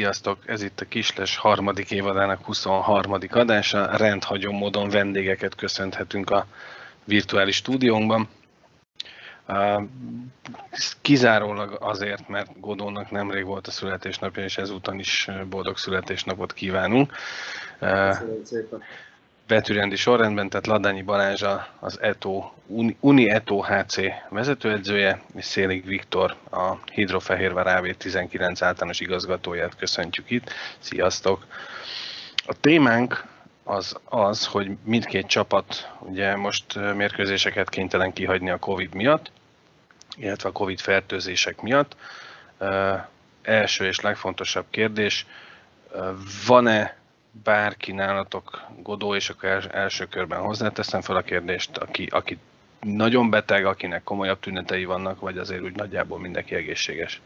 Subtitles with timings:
[0.00, 0.38] Sziasztok!
[0.46, 3.12] Ez itt a Kisles harmadik évadának 23.
[3.30, 3.96] adása.
[3.96, 6.46] Rendhagyó módon vendégeket köszönhetünk a
[7.04, 8.28] virtuális stúdiónkban.
[11.00, 17.12] Kizárólag azért, mert Godónak nemrég volt a születésnapja, és ezúton is boldog születésnapot kívánunk.
[17.78, 18.82] Köszönöm szépen
[19.50, 21.42] betűrendi sorrendben, tehát Ladányi Balázs
[21.80, 22.50] az ETO,
[23.00, 23.96] Uni ETO HC
[24.28, 30.52] vezetőedzője, és Szélig Viktor a Hidrofehérvár AV19 általános igazgatóját köszöntjük itt.
[30.78, 31.46] Sziasztok!
[32.46, 33.24] A témánk
[33.64, 39.30] az az, hogy mindkét csapat ugye most mérkőzéseket kénytelen kihagyni a Covid miatt,
[40.16, 41.96] illetve a Covid fertőzések miatt.
[43.42, 45.26] első és legfontosabb kérdés,
[46.46, 46.99] van-e
[47.30, 52.38] bárki nálatok Godó, és akkor első körben hozzáteszem fel a kérdést, aki, aki
[52.80, 57.22] nagyon beteg, akinek komolyabb tünetei vannak, vagy azért úgy nagyjából mindenki egészséges?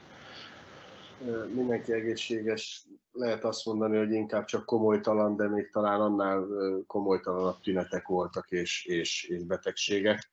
[1.55, 2.86] Mindenki egészséges.
[3.12, 6.47] Lehet azt mondani, hogy inkább csak komolytalan, de még talán annál
[6.86, 10.32] komolytalanabb tünetek voltak és, és, és betegségek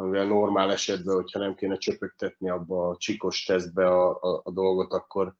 [0.00, 4.92] amivel normál esetben, hogyha nem kéne csöpögtetni abba a csikos tesztbe a, a, a dolgot,
[4.92, 5.34] akkor,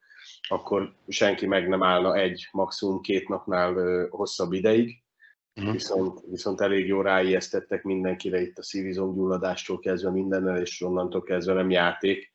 [0.49, 3.75] akkor senki meg nem állna egy, maximum két napnál
[4.11, 5.03] hosszabb ideig.
[5.55, 5.73] Uh-huh.
[5.73, 11.71] Viszont, viszont elég jó ráijesztettek mindenkire itt a szívizomgyulladástól kezdve mindennel, és onnantól kezdve nem
[11.71, 12.33] játék.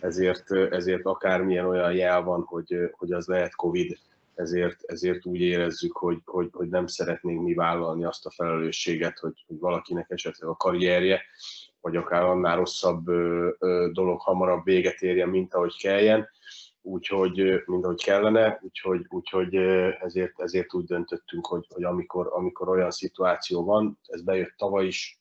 [0.00, 3.98] Ezért, ezért akármilyen olyan jel van, hogy, hogy az lehet Covid,
[4.34, 9.44] ezért, ezért úgy érezzük, hogy, hogy, hogy nem szeretnénk mi vállalni azt a felelősséget, hogy,
[9.46, 11.22] hogy valakinek esetleg a karrierje,
[11.80, 13.04] vagy akár annál rosszabb
[13.92, 16.28] dolog hamarabb véget érjen, mint ahogy kelljen
[16.84, 19.54] úgyhogy, mint ahogy kellene, úgyhogy, úgyhogy
[20.00, 25.18] ezért, ezért úgy döntöttünk, hogy, hogy amikor, amikor olyan szituáció van, ez bejött tavaly is,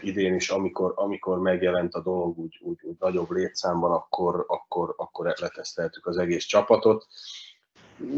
[0.00, 5.34] idén is, amikor, amikor megjelent a dolog úgy, úgy, úgy nagyobb létszámban, akkor, akkor, akkor
[5.40, 7.06] leteszteltük az egész csapatot.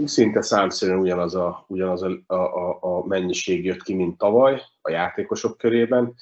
[0.05, 5.59] Szinte számszerűen ugyanaz a, ugyanaz a, a, a mennyiség jött ki, mint tavaly a játékosok
[5.59, 6.15] körében.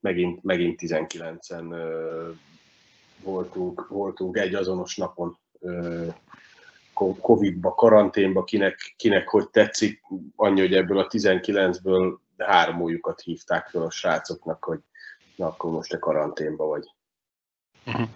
[0.00, 1.74] Megint, megint 19-en
[3.22, 5.38] voltunk, voltunk egy azonos napon
[7.20, 10.02] Covid-ba, karanténba, kinek, kinek hogy tetszik,
[10.36, 14.78] annyi, hogy ebből a 19-ből hármójukat hívták fel a srácoknak, hogy
[15.36, 16.84] na akkor most te karanténba vagy.
[17.86, 18.08] Uh-huh.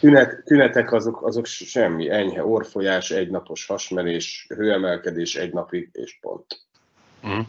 [0.00, 6.60] Tünet, tünetek azok, azok semmi, enyhe orfolyás, egynapos hasmenés, hőemelkedés egy napig, és pont.
[7.22, 7.46] Uh-huh.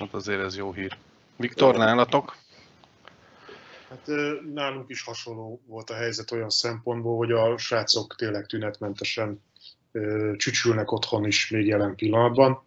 [0.00, 0.96] Hát azért ez jó hír.
[1.36, 2.36] Viktor, nálatok?
[3.90, 4.10] Hát
[4.54, 9.42] nálunk is hasonló volt a helyzet olyan szempontból, hogy a srácok tényleg tünetmentesen
[10.36, 12.62] csücsülnek otthon is még jelen pillanatban.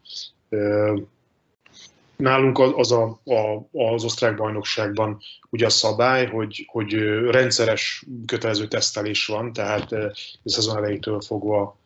[2.15, 6.93] Nálunk az a, a, az osztrák bajnokságban ugye a szabály, hogy, hogy
[7.29, 10.13] rendszeres kötelező tesztelés van, tehát a
[10.43, 11.77] szezon elejétől fogva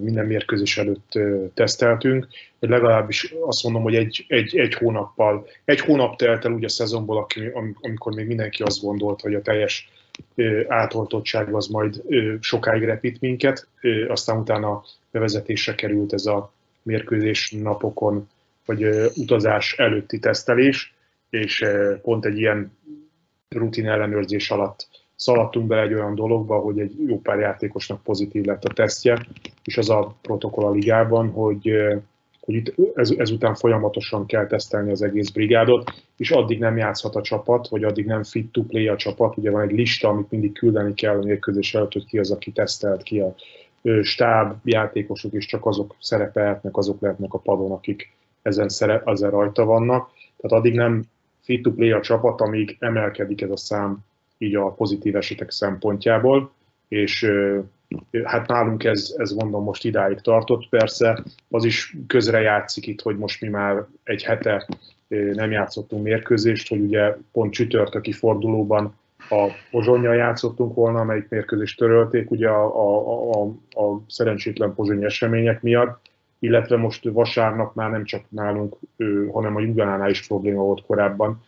[0.00, 1.18] minden mérkőzés előtt
[1.54, 2.26] teszteltünk.
[2.58, 7.26] Legalábbis azt mondom, hogy egy, egy, egy hónappal, egy hónap telt el úgy a szezonból,
[7.80, 9.88] amikor még mindenki azt gondolt, hogy a teljes
[10.68, 12.02] átoltottság az majd
[12.40, 13.68] sokáig repít minket,
[14.08, 16.52] aztán utána bevezetésre került ez a
[16.82, 18.28] mérkőzés napokon,
[18.64, 18.84] vagy
[19.16, 20.94] utazás előtti tesztelés,
[21.30, 21.64] és
[22.02, 22.76] pont egy ilyen
[23.48, 28.64] rutin ellenőrzés alatt szaladtunk bele egy olyan dologba, hogy egy jó pár játékosnak pozitív lett
[28.64, 29.26] a tesztje,
[29.64, 31.72] és az a protokoll a ligában, hogy,
[32.40, 37.20] hogy itt ez, ezután folyamatosan kell tesztelni az egész brigádot, és addig nem játszhat a
[37.20, 39.36] csapat, vagy addig nem fit to play a csapat.
[39.36, 42.50] Ugye van egy lista, amit mindig küldeni kell a mérkőzés előtt, hogy ki az, aki
[42.50, 43.34] tesztelt, ki a
[44.02, 48.12] stáb, játékosok, és csak azok szerepelhetnek, azok lehetnek a padon, akik
[48.42, 50.10] ezen, szere, ezen rajta vannak.
[50.36, 51.04] Tehát addig nem
[51.40, 54.06] fit to play a csapat, amíg emelkedik ez a szám
[54.38, 56.50] így a pozitív esetek szempontjából,
[56.88, 57.30] és
[58.24, 63.16] hát nálunk ez, ez mondom most idáig tartott, persze az is közre játszik itt, hogy
[63.16, 64.68] most mi már egy hete
[65.08, 68.94] nem játszottunk mérkőzést, hogy ugye pont csütörtöki fordulóban
[69.30, 73.46] a Pozsonyjal játszottunk volna, amelyik mérkőzést törölték ugye a, a, a,
[73.82, 76.00] a szerencsétlen pozsonyi események miatt,
[76.38, 78.76] illetve most vasárnap már nem csak nálunk,
[79.32, 81.44] hanem a Juganánál is probléma volt korábban,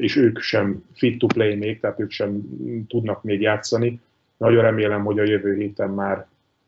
[0.00, 2.42] és ők sem fit to play még, tehát ők sem
[2.88, 4.00] tudnak még játszani.
[4.36, 6.26] Nagyon remélem, hogy a jövő héten már,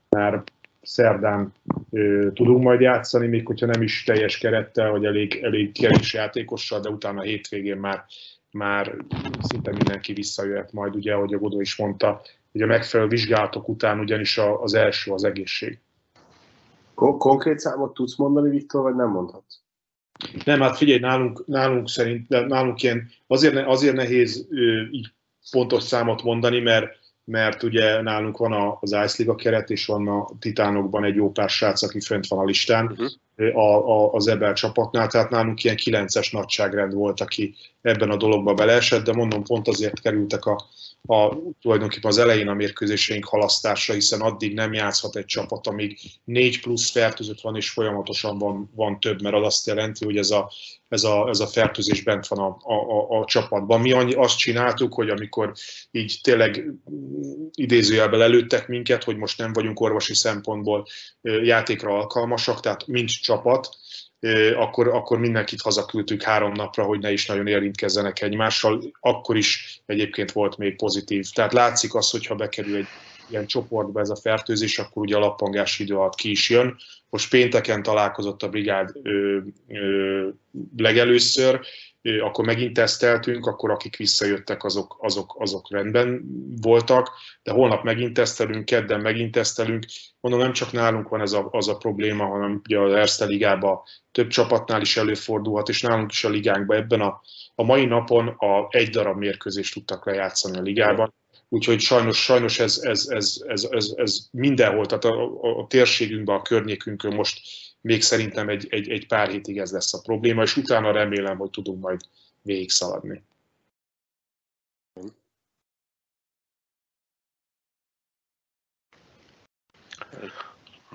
[0.09, 0.43] már
[0.83, 1.53] szerdán
[1.91, 6.81] ö, tudunk majd játszani, még hogyha nem is teljes kerettel, vagy elég, elég kevés játékossal,
[6.81, 8.05] de utána a hétvégén már
[8.53, 8.97] már
[9.43, 12.21] szinte mindenki visszajöhet majd, ugye, ahogy a Godó is mondta,
[12.53, 15.79] hogy a megfelelő vizsgálatok után ugyanis az első az egészség.
[16.95, 19.59] Konkrét számot tudsz mondani, Viktor, vagy nem mondhatsz?
[20.45, 24.47] Nem, hát figyelj, nálunk, nálunk szerint, nálunk ilyen, azért, azért nehéz
[24.91, 25.13] így
[25.51, 30.29] pontos számot mondani, mert mert ugye nálunk van az Ice Liga keret, és van a
[30.39, 33.09] Titánokban egy jó pár srác, aki fönt van a listán uh-huh.
[33.53, 38.55] A, a, az Ebel csapatnál, tehát nálunk ilyen kilences nagyságrend volt, aki ebben a dologba
[38.55, 40.67] beleesett, de mondom, pont azért kerültek a,
[41.03, 46.61] a, tulajdonképpen az elején a mérkőzéseink halasztásra, hiszen addig nem játszhat egy csapat, amíg négy
[46.61, 50.51] plusz fertőzött van, és folyamatosan van, van több, mert az azt jelenti, hogy ez a,
[50.89, 53.81] ez a, ez a fertőzés bent van a, a, a, csapatban.
[53.81, 55.53] Mi annyi, azt csináltuk, hogy amikor
[55.91, 56.65] így tényleg
[57.55, 60.87] idézőjelben előttek minket, hogy most nem vagyunk orvosi szempontból
[61.23, 63.69] játékra alkalmasak, tehát mint csapat,
[64.57, 68.83] akkor, akkor mindenkit hazaküldtük három napra, hogy ne is nagyon érintkezzenek egymással.
[69.01, 71.27] Akkor is egyébként volt még pozitív.
[71.33, 72.87] Tehát látszik az, hogyha bekerül egy
[73.31, 76.77] ilyen csoportba ez a fertőzés, akkor ugye a lappangás idő alatt ki is jön.
[77.11, 79.39] Most pénteken találkozott a brigád ö,
[79.69, 80.29] ö,
[80.77, 81.61] legelőször,
[82.03, 86.23] akkor megint teszteltünk, akkor akik visszajöttek, azok, azok, azok rendben
[86.61, 87.11] voltak,
[87.43, 89.85] de holnap megint tesztelünk, kedden megint tesztelünk.
[90.21, 93.81] Mondom, nem csak nálunk van ez a, az a probléma, hanem ugye az Erste Ligában
[94.13, 97.21] több csapatnál is előfordulhat, és nálunk is a ligánkban ebben a,
[97.55, 101.15] a mai napon a egy darab mérkőzést tudtak lejátszani a ligában.
[101.49, 106.37] Úgyhogy sajnos, sajnos ez, ez, ez, ez, ez, ez mindenhol, tehát a, a, a térségünkben,
[106.37, 107.41] a környékünkön most
[107.81, 111.51] még szerintem egy, egy, egy pár hétig ez lesz a probléma, és utána remélem, hogy
[111.51, 112.01] tudunk majd
[112.43, 113.23] végigszaladni.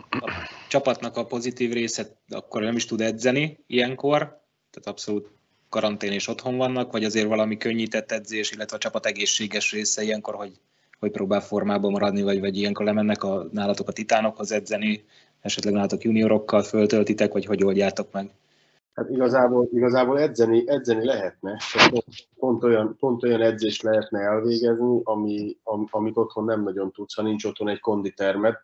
[0.10, 0.32] A
[0.70, 4.20] csapatnak a pozitív része akkor nem is tud edzeni ilyenkor,
[4.70, 5.30] tehát abszolút
[5.70, 10.36] karantén és otthon vannak, vagy azért valami könnyített edzés, illetve a csapat egészséges része ilyenkor,
[10.36, 10.60] hogy,
[11.00, 15.06] hogy próbál formában maradni, vagy, vagy ilyenkor lemennek a, nálatok a titánokhoz edzeni,
[15.46, 18.32] esetleg nálatok juniorokkal föltöltitek, vagy hogy oldjátok meg?
[18.94, 21.60] Hát igazából, igazából edzeni, edzeni lehetne,
[22.36, 27.22] pont, olyan, pont olyan edzést lehetne elvégezni, ami, am, amit otthon nem nagyon tudsz, ha
[27.22, 28.56] nincs otthon egy konditermed,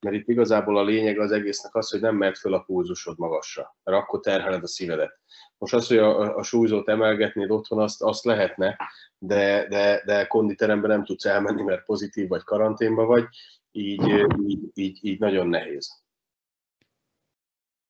[0.00, 3.76] mert itt igazából a lényeg az egésznek az, hogy nem mehet föl a pulzusod magasra,
[3.84, 5.18] mert akkor terheled a szívedet.
[5.58, 8.76] Most az, hogy a, a súlyzót emelgetnéd otthon, azt, azt lehetne,
[9.18, 13.24] de, de, de konditeremben nem tudsz elmenni, mert pozitív vagy karanténba vagy,
[13.72, 16.03] így, így, így, így nagyon nehéz.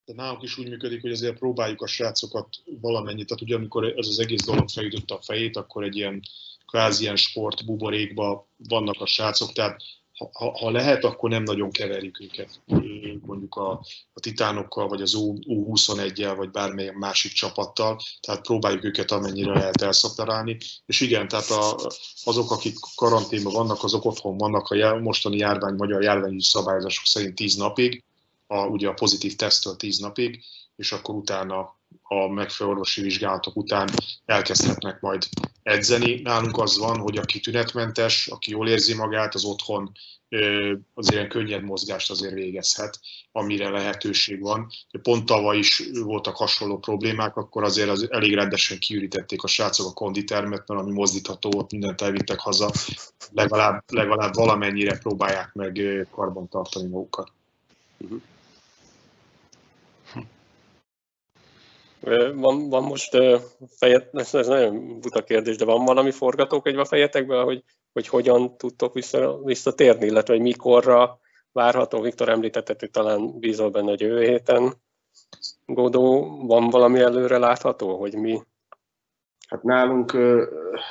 [0.04, 2.48] De nálunk is úgy működik, hogy azért próbáljuk a srácokat
[2.80, 6.22] valamennyit, tehát ugye amikor ez az egész dolog felütötte a fejét, akkor egy ilyen
[6.66, 9.82] kvázi ilyen sportbuborékba vannak a srácok, tehát
[10.32, 12.60] ha, ha lehet, akkor nem nagyon keverjük őket
[13.26, 13.70] mondjuk a,
[14.12, 20.58] a Titánokkal, vagy az U21-jel, vagy bármilyen másik csapattal, tehát próbáljuk őket amennyire lehet elszaperálni.
[20.86, 21.90] És igen, tehát a,
[22.24, 27.54] azok, akik karanténban vannak, azok otthon vannak a mostani járvány, magyar járványi szabályozások szerint 10
[27.54, 28.04] napig,
[28.46, 30.42] a, ugye a pozitív tesztől 10 napig,
[30.76, 33.88] és akkor utána a megfelelő orvosi vizsgálatok után
[34.24, 35.26] elkezdhetnek majd
[35.62, 36.20] edzeni.
[36.20, 39.92] Nálunk az van, hogy aki tünetmentes, aki jól érzi magát, az otthon
[40.94, 43.00] az ilyen könnyed mozgást azért végezhet,
[43.32, 44.70] amire lehetőség van.
[45.02, 49.92] Pont tavaly is voltak hasonló problémák, akkor azért az elég rendesen kiürítették a srácok a
[49.92, 52.70] konditermet, mert ami mozdítható volt, mindent elvittek haza,
[53.32, 57.32] legalább, legalább valamennyire próbálják meg karban tartani magukat.
[57.98, 58.20] Uh-huh.
[62.34, 63.16] Van, van most
[63.76, 68.94] fejet, ez, nagyon buta kérdés, de van valami forgatókönyv a fejetekben, hogy, hogy hogyan tudtok
[68.94, 71.18] vissza, visszatérni, illetve hogy mikorra
[71.52, 72.00] várható.
[72.00, 74.72] Viktor említette, hogy talán bízol benne, hogy jövő héten
[75.66, 78.40] Godó, van valami előre látható, hogy mi?
[79.48, 80.16] Hát nálunk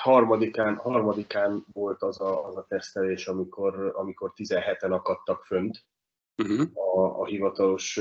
[0.01, 5.86] harmadikán, harmadikán volt az a, az a tesztelés, amikor, amikor 17-en akadtak fönt,
[6.37, 6.67] uh-huh.
[6.97, 7.99] a, a hivatalos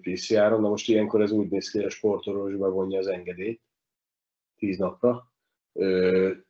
[0.00, 0.60] PCR-on.
[0.60, 3.62] Na most ilyenkor ez úgy néz ki, hogy a sportorvos bevonja az engedélyt
[4.58, 5.32] 10 napra,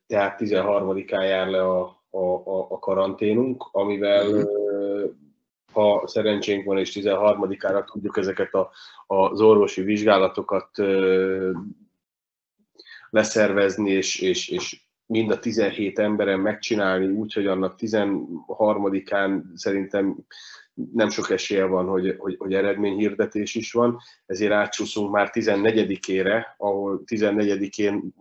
[0.06, 5.10] tehát 13-án jár le a, a, a karanténunk, amivel uh-huh.
[5.72, 8.70] ha szerencsénk van és 13-ára tudjuk ezeket a,
[9.06, 10.70] az orvosi vizsgálatokat
[13.10, 20.16] leszervezni, és, és, és mind a 17 emberen megcsinálni, úgyhogy annak 13-án szerintem
[20.92, 27.02] nem sok esélye van, hogy, hogy, hogy eredményhirdetés is van, ezért átsúszunk már 14-ére, ahol
[27.06, 28.14] 14-én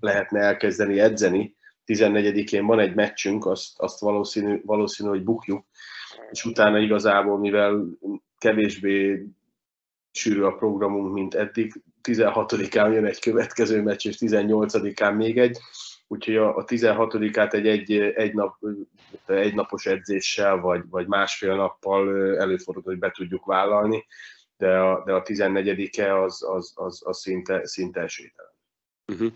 [0.00, 5.64] lehetne elkezdeni edzeni, 14-én van egy meccsünk, azt, azt valószínű, valószínű, hogy bukjuk,
[6.30, 7.84] és utána igazából, mivel
[8.38, 9.26] kevésbé
[10.12, 15.58] sűrű a programunk, mint eddig, 16-án jön egy következő meccs, és 18-án még egy,
[16.08, 18.56] úgyhogy a, a 16-át egy, egy, egy, nap,
[19.26, 24.06] egy napos edzéssel, vagy, vagy másfél nappal előfordult, hogy be tudjuk vállalni,
[24.56, 28.52] de a, de a 14-e az, az, az, az szinte, szinte esélytelen.
[29.12, 29.32] Uh-huh.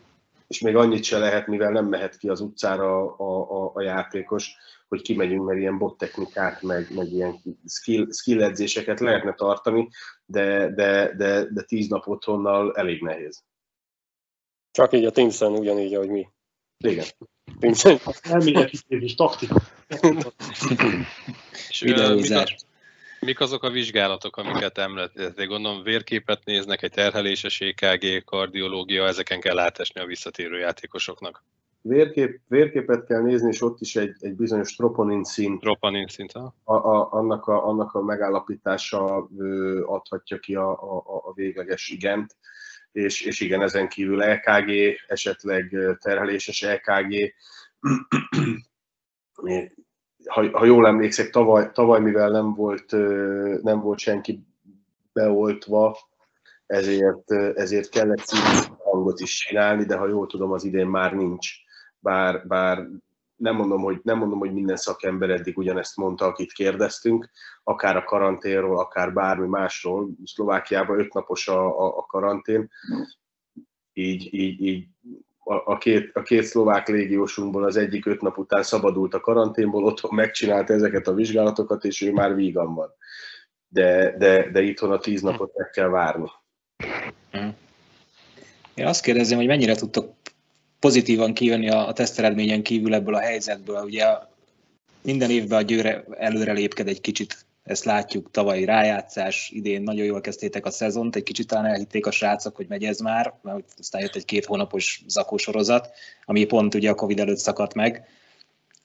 [0.47, 4.57] És még annyit se lehet, mivel nem mehet ki az utcára a, a, a játékos,
[4.89, 9.89] hogy kimegyünk, mert ilyen bot technikát, meg, meg ilyen skill, skill edzéseket lehetne tartani,
[10.25, 13.45] de, de, de, de tíz nap otthonnal elég nehéz.
[14.71, 16.29] Csak így a Teamsen ugyanígy, ahogy mi.
[16.83, 17.05] Igen.
[18.23, 19.61] Elméletítés, taktika.
[21.81, 22.57] Videózás.
[23.21, 25.47] Mik azok a vizsgálatok, amiket említettél?
[25.47, 31.45] Gondolom vérképet néznek, egy terheléses EKG, kardiológia, ezeken kell átesni a visszatérő játékosoknak.
[31.81, 35.61] Vérkép, vérképet kell nézni, és ott is egy, egy bizonyos troponin szint.
[35.61, 36.55] Troponin szint, ha?
[36.65, 42.37] A, a, annak, a, annak a megállapítása ö, adhatja ki a, a, a végleges igent.
[42.93, 44.71] És, és igen, ezen kívül EKG,
[45.07, 47.35] esetleg terheléses EKG,
[50.27, 52.91] ha, ha jól emlékszek, tavaly, tavaly mivel nem volt,
[53.63, 54.47] nem volt senki
[55.13, 55.97] beoltva,
[56.67, 58.25] ezért, ezért kellett
[58.79, 61.51] hangot is csinálni, de ha jól tudom, az idén már nincs.
[61.99, 62.87] Bár, bár
[63.43, 67.31] nem mondom, hogy, nem mondom, hogy minden szakember eddig ugyanezt mondta, akit kérdeztünk,
[67.65, 70.09] akár a karanténról, akár bármi másról.
[70.25, 72.71] Szlovákiában öt napos a, a, a karantén,
[73.93, 74.87] így, így, így
[75.39, 79.85] a, a, két, a két szlovák légiósunkból az egyik öt nap után szabadult a karanténból,
[79.85, 82.91] otthon megcsinálta ezeket a vizsgálatokat, és ő már vígan van.
[83.69, 86.31] De, de, de itthon a tíz napot meg kell várni.
[88.75, 90.22] Én azt kérdezem, hogy mennyire tudtok
[90.83, 93.83] pozitívan kijönni a, a teszteredményen kívül ebből a helyzetből.
[93.85, 94.07] Ugye
[95.03, 100.21] minden évben a győre előre lépked egy kicsit ezt látjuk, tavalyi rájátszás, idén nagyon jól
[100.21, 104.01] kezdtétek a szezont, egy kicsit talán elhitték a srácok, hogy megy ez már, mert aztán
[104.01, 105.91] jött egy két hónapos zakósorozat,
[106.25, 108.09] ami pont ugye a Covid előtt szakadt meg.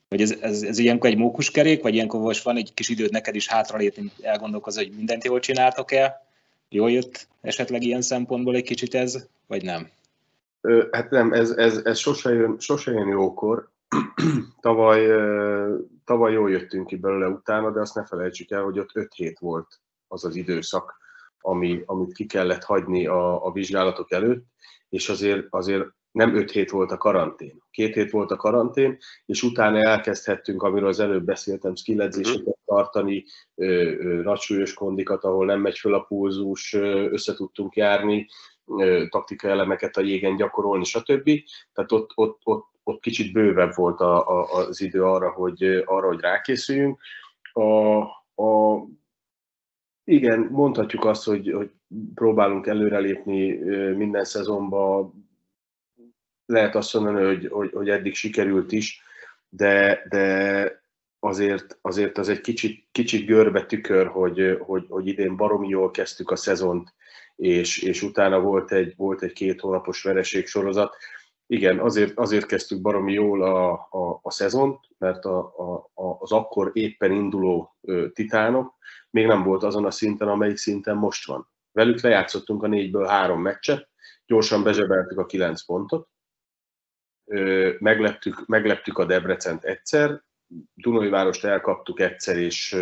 [0.10, 3.36] Hogy ez, ez, ez ilyenkor egy mókuskerék, vagy ilyenkor most van egy kis időd neked
[3.36, 6.26] is hátralépni, elgondolkozni, hogy mindent jól csináltok-e?
[6.70, 9.90] Jól jött esetleg ilyen szempontból egy kicsit ez, vagy nem?
[10.92, 13.70] Hát nem, ez, ez, ez sose, jön, sose jön jókor.
[14.62, 15.08] tavaly,
[16.06, 19.40] tavaly jól jöttünk ki belőle utána, de azt ne felejtsük el, hogy ott 5 hét
[19.40, 20.98] volt az az időszak,
[21.42, 24.46] ami, amit ki kellett hagyni a, a vizsgálatok előtt,
[24.90, 27.64] és azért, azért nem 5 hét volt a karantén.
[27.72, 33.26] Két hét volt a karantén, és utána elkezdhettünk, amiről az előbb beszéltem, skilledzéseket tartani,
[34.24, 36.74] nagysúlyos kondikat, ahol nem megy föl a pulzus,
[37.12, 38.28] össze tudtunk járni,
[39.10, 41.30] taktikai elemeket a jégen gyakorolni, stb.
[41.74, 46.08] Tehát ott, ott, ott, ott kicsit bővebb volt a, a, az idő arra, hogy, arra,
[46.08, 47.00] hogy rákészüljünk.
[47.54, 48.02] A,
[48.44, 48.84] a,
[50.04, 51.72] igen, mondhatjuk azt, hogy, hogy
[52.16, 53.52] próbálunk előrelépni
[53.94, 55.14] minden szezonban.
[56.46, 59.02] Lehet azt mondani, hogy, hogy, hogy eddig sikerült is,
[59.50, 60.86] de, de
[61.20, 66.32] azért, azért az egy kicsit, kicsit görbe tükör, hogy, hogy, hogy idén baromi jól kezdtük
[66.32, 66.94] a szezont,
[67.38, 70.96] és, és utána volt egy, volt egy két hónapos vereség sorozat.
[71.48, 75.40] Igen, azért, azért kezdtük baromi jól a, a, a szezont, mert a,
[75.94, 77.76] a, az akkor éppen induló
[78.14, 78.76] titánok
[79.10, 81.50] még nem volt azon a szinten, amelyik szinten most van.
[81.72, 83.90] Velük lejátszottunk a négyből három meccset,
[84.26, 86.10] gyorsan bezsebeltük a kilenc pontot,
[87.80, 90.24] megleptük, megleptük a Debrecent egyszer,
[90.74, 92.76] Dunai Várost elkaptuk egyszer, és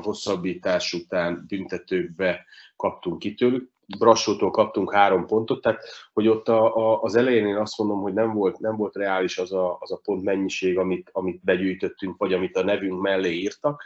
[0.00, 2.44] hosszabbítás után büntetőkbe
[2.76, 3.70] kaptunk ki tőlük.
[3.96, 8.12] Brassótól kaptunk három pontot, tehát hogy ott a, a, az elején én azt mondom, hogy
[8.12, 12.32] nem volt, nem volt reális az a, az a pont mennyiség, amit, amit begyűjtöttünk, vagy
[12.32, 13.84] amit a nevünk mellé írtak,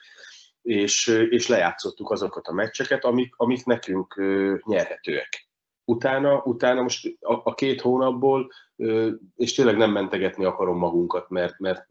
[0.62, 4.22] és, és lejátszottuk azokat a meccseket, amik, amik nekünk
[4.64, 5.48] nyerhetőek.
[5.84, 8.50] Utána, utána most a, a két hónapból,
[9.36, 11.86] és tényleg nem mentegetni akarom magunkat, mert, mert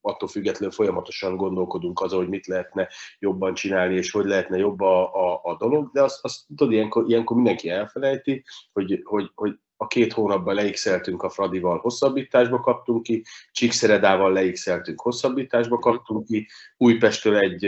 [0.00, 2.88] attól függetlenül folyamatosan gondolkodunk azon, hogy mit lehetne
[3.18, 7.04] jobban csinálni, és hogy lehetne jobb a, a, a dolog, de azt, azt tudod, ilyenkor,
[7.08, 13.24] ilyenkor mindenki elfelejti, hogy, hogy, hogy a két hónapban leixeltünk a Fradival, hosszabbításba kaptunk ki,
[13.52, 17.64] Csíkszeredával leixeltünk, hosszabbításba kaptunk ki, Újpestől egy,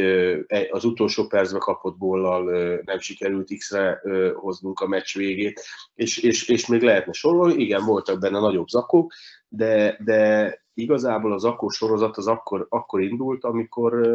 [0.70, 2.44] az utolsó percbe kapott góllal
[2.84, 4.00] nem sikerült X-re
[4.34, 5.60] hoznunk a meccs végét,
[5.94, 9.12] és, és, és még lehetne sorolni, igen, voltak benne nagyobb zakók,
[9.48, 14.08] de, de igazából az akkor sorozat az akkor, akkor indult, amikor,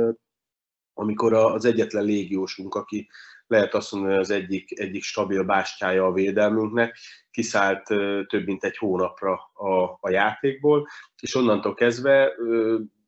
[0.93, 3.07] amikor az egyetlen légiósunk, aki
[3.47, 6.97] lehet azt mondani, az egyik, egyik stabil bástyája a védelmünknek,
[7.31, 7.83] kiszállt
[8.27, 10.87] több mint egy hónapra a, a játékból,
[11.21, 12.33] és onnantól kezdve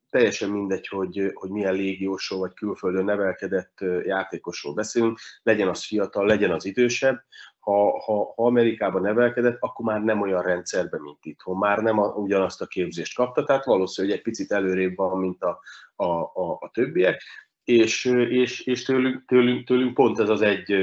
[0.10, 6.52] teljesen mindegy, hogy, hogy milyen légiósról vagy külföldön nevelkedett játékosról beszélünk, legyen az fiatal, legyen
[6.52, 7.24] az idősebb,
[7.70, 12.08] ha, ha, ha Amerikában nevelkedett, akkor már nem olyan rendszerben, mint itthon, már nem a,
[12.08, 15.60] ugyanazt a képzést kapta, tehát valószínűleg egy picit előrébb van, mint a,
[15.96, 17.24] a, a, a többiek,
[17.64, 20.74] és, és, és tőlünk, tőlünk, tőlünk pont ez az egy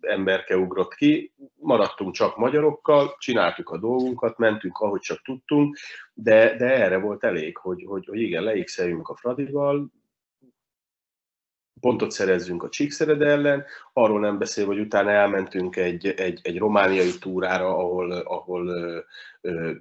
[0.00, 5.76] emberke ugrott ki, maradtunk csak magyarokkal, csináltuk a dolgunkat, mentünk, ahogy csak tudtunk,
[6.14, 9.90] de, de erre volt elég, hogy, hogy, hogy igen, leigszeljünk a Fradival,
[11.80, 17.18] pontot szerezzünk a Csíkszered ellen, arról nem beszél, hogy utána elmentünk egy, egy, egy romániai
[17.20, 18.68] túrára, ahol, ahol
[19.40, 19.72] ö,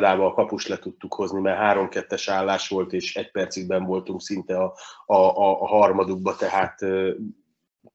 [0.00, 4.74] a kapus le tudtuk hozni, mert 3-2-es állás volt, és egy percigben voltunk szinte a,
[5.06, 7.14] a, a, a harmadukba, tehát ö,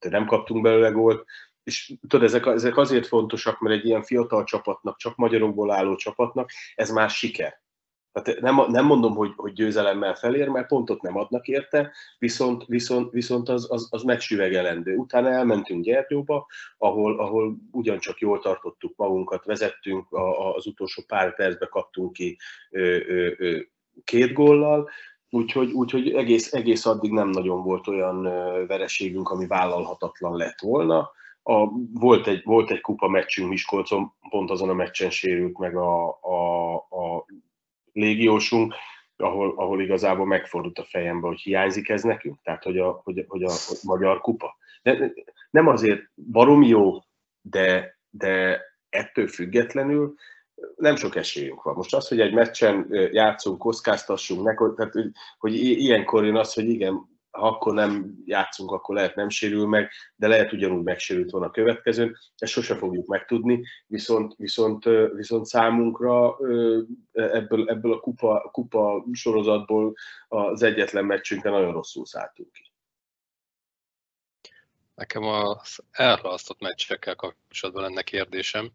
[0.00, 1.24] nem kaptunk belőle gólt.
[1.62, 6.50] És tudod, ezek, ezek azért fontosak, mert egy ilyen fiatal csapatnak, csak magyarokból álló csapatnak,
[6.74, 7.62] ez már siker.
[8.14, 13.12] Tehát nem, nem mondom, hogy, hogy győzelemmel felér, mert pontot nem adnak érte, viszont, viszont,
[13.12, 14.96] viszont az, az, az megsüvegelendő.
[14.96, 16.46] Utána elmentünk Gyergyóba,
[16.78, 22.38] ahol, ahol ugyancsak jól tartottuk magunkat, vezettünk, a, az utolsó pár percbe kaptunk ki
[22.70, 23.58] ö, ö, ö,
[24.04, 24.88] két góllal,
[25.30, 28.22] úgyhogy, úgyhogy egész, egész addig nem nagyon volt olyan
[28.66, 31.10] vereségünk, ami vállalhatatlan lett volna.
[31.42, 36.08] A, volt, egy, volt egy kupa meccsünk Miskolcon, pont azon a meccsen sérült meg a,
[36.08, 37.26] a, a
[37.94, 38.74] légiósunk,
[39.16, 43.42] ahol, ahol igazából megfordult a fejembe, hogy hiányzik ez nekünk, tehát hogy a, hogy, hogy
[43.42, 44.56] a, magyar kupa.
[44.82, 45.12] De,
[45.50, 46.98] nem azért barom jó,
[47.40, 50.14] de, de ettől függetlenül
[50.76, 51.74] nem sok esélyünk van.
[51.74, 57.13] Most az, hogy egy meccsen játszunk, kockáztassunk, tehát, hogy, hogy ilyenkor jön az, hogy igen,
[57.34, 61.50] ha akkor nem játszunk, akkor lehet nem sérül meg, de lehet ugyanúgy megsérült volna a
[61.50, 66.36] következőn, ezt sose fogjuk megtudni, viszont, viszont, viszont számunkra
[67.12, 69.94] ebből, ebből a kupa, kupa sorozatból
[70.28, 72.72] az egyetlen meccsünkre nagyon rosszul szálltunk ki.
[74.94, 78.70] Nekem az elhalasztott meccsekkel kapcsolatban lenne kérdésem.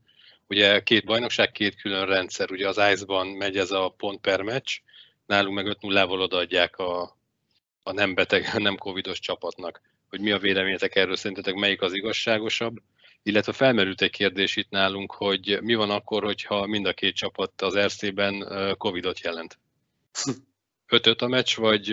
[0.48, 2.52] Ugye két bajnokság, két külön rendszer.
[2.52, 4.78] Ugye az Ice-ban megy ez a pont per meccs,
[5.26, 7.19] nálunk meg 5-0-val odaadják a
[7.90, 9.82] a nem beteg, nem covidos csapatnak.
[10.10, 12.76] Hogy mi a véleményetek erről, szerintetek melyik az igazságosabb?
[13.24, 17.62] Illetve felmerült egy kérdés itt nálunk, hogy mi van akkor, hogyha mind a két csapat
[17.62, 18.48] az RC-ben
[18.78, 19.60] covidot jelent?
[20.92, 21.88] 5 a meccs, vagy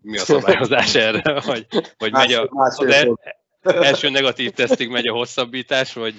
[0.00, 1.40] mi a szabályozás erre?
[1.40, 1.66] Vagy,
[1.96, 3.18] vagy megy a, az el,
[3.60, 6.16] első negatív tesztig megy a hosszabbítás, vagy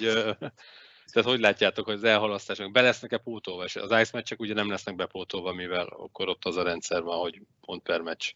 [1.12, 3.62] tehát hogy látjátok, hogy az elhalasztások be lesznek-e pótolva?
[3.62, 7.40] Az ice meccsek ugye nem lesznek bepótolva, mivel akkor ott az a rendszer van, hogy
[7.60, 8.32] pont per meccs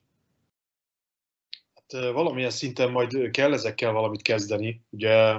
[1.93, 4.83] valamilyen szinten majd kell ezekkel valamit kezdeni.
[4.91, 5.35] Ugye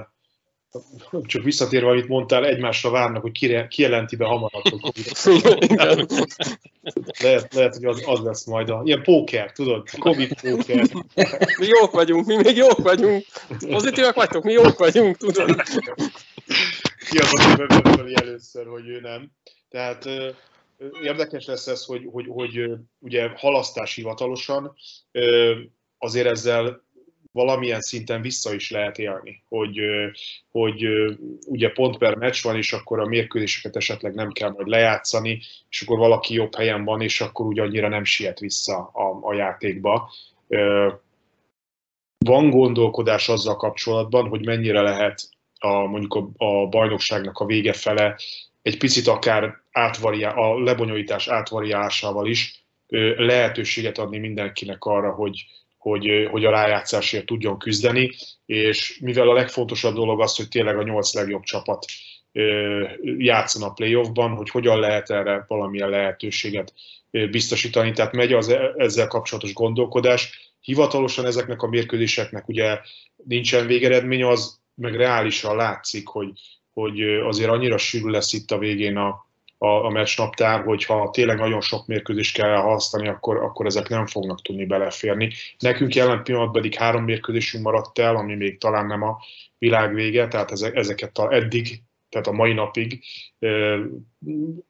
[1.25, 5.11] csak visszatérve, amit mondtál, egymásra várnak, hogy kijelenti be hamarabb, hogy
[7.19, 8.81] lehet, lehet, hogy az, az lesz majd a...
[8.83, 9.89] Ilyen póker, tudod?
[9.89, 10.87] Covid póker.
[11.59, 13.25] Mi jók vagyunk, mi még jók vagyunk.
[13.67, 15.61] Pozitívak vagytok, mi jók vagyunk, tudod?
[17.09, 19.31] Ki az, aki beveteli először, hogy ő nem.
[19.69, 20.09] Tehát
[21.01, 24.75] érdekes lesz ez, hogy, hogy, hogy ugye halasztás hivatalosan,
[26.01, 26.81] azért ezzel
[27.31, 29.79] valamilyen szinten vissza is lehet élni, hogy,
[30.51, 30.85] hogy
[31.45, 35.81] ugye pont per meccs van, és akkor a mérkőzéseket esetleg nem kell majd lejátszani, és
[35.81, 40.11] akkor valaki jobb helyen van, és akkor úgy annyira nem siet vissza a, a játékba.
[42.25, 48.19] Van gondolkodás azzal kapcsolatban, hogy mennyire lehet a, mondjuk a, a bajnokságnak a vége fele
[48.61, 52.65] egy picit akár átvariá, a lebonyolítás átvariálásával is
[53.15, 55.45] lehetőséget adni mindenkinek arra, hogy,
[55.81, 58.11] hogy, hogy a rájátszásért tudjon küzdeni,
[58.45, 61.85] és mivel a legfontosabb dolog az, hogy tényleg a nyolc legjobb csapat
[63.17, 66.73] játszon a playoffban, hogy hogyan lehet erre valamilyen lehetőséget
[67.11, 67.91] biztosítani.
[67.91, 70.51] Tehát megy az e, ezzel kapcsolatos gondolkodás.
[70.61, 72.79] Hivatalosan ezeknek a mérkőzéseknek ugye
[73.15, 76.31] nincsen végeredmény, az meg reálisan látszik, hogy,
[76.73, 79.30] hogy azért annyira sűrű lesz itt a végén a,
[79.63, 84.05] a, a meccs naptár, hogyha tényleg nagyon sok mérkőzést kell használni, akkor, akkor ezek nem
[84.05, 85.31] fognak tudni beleférni.
[85.59, 89.17] Nekünk jelen pillanatban pedig három mérkőzésünk maradt el, ami még talán nem a
[89.57, 93.03] világ vége, tehát ezeket a, eddig, tehát a mai napig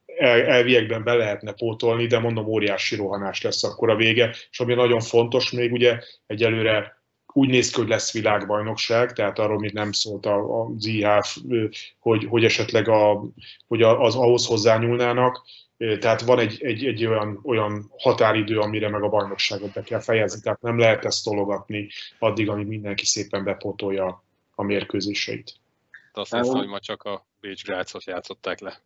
[0.05, 4.73] el, elviekben be lehetne pótolni, de mondom, óriási rohanás lesz akkor a vége, és ami
[4.73, 7.00] nagyon fontos még ugye egyelőre
[7.33, 11.37] úgy néz ki, hogy lesz világbajnokság, tehát arról még nem szólt az IHF,
[11.99, 13.23] hogy, hogy esetleg a,
[13.67, 15.43] hogy az ahhoz hozzányúlnának,
[15.99, 20.41] tehát van egy, egy, egy olyan, olyan határidő, amire meg a bajnokságot be kell fejezni,
[20.41, 21.89] tehát nem lehet ezt tologatni
[22.19, 24.23] addig, amíg mindenki szépen bepotolja
[24.55, 25.53] a mérkőzéseit.
[26.13, 28.81] Azt hiszem, hogy ma csak a Bécs Grácot játszották le.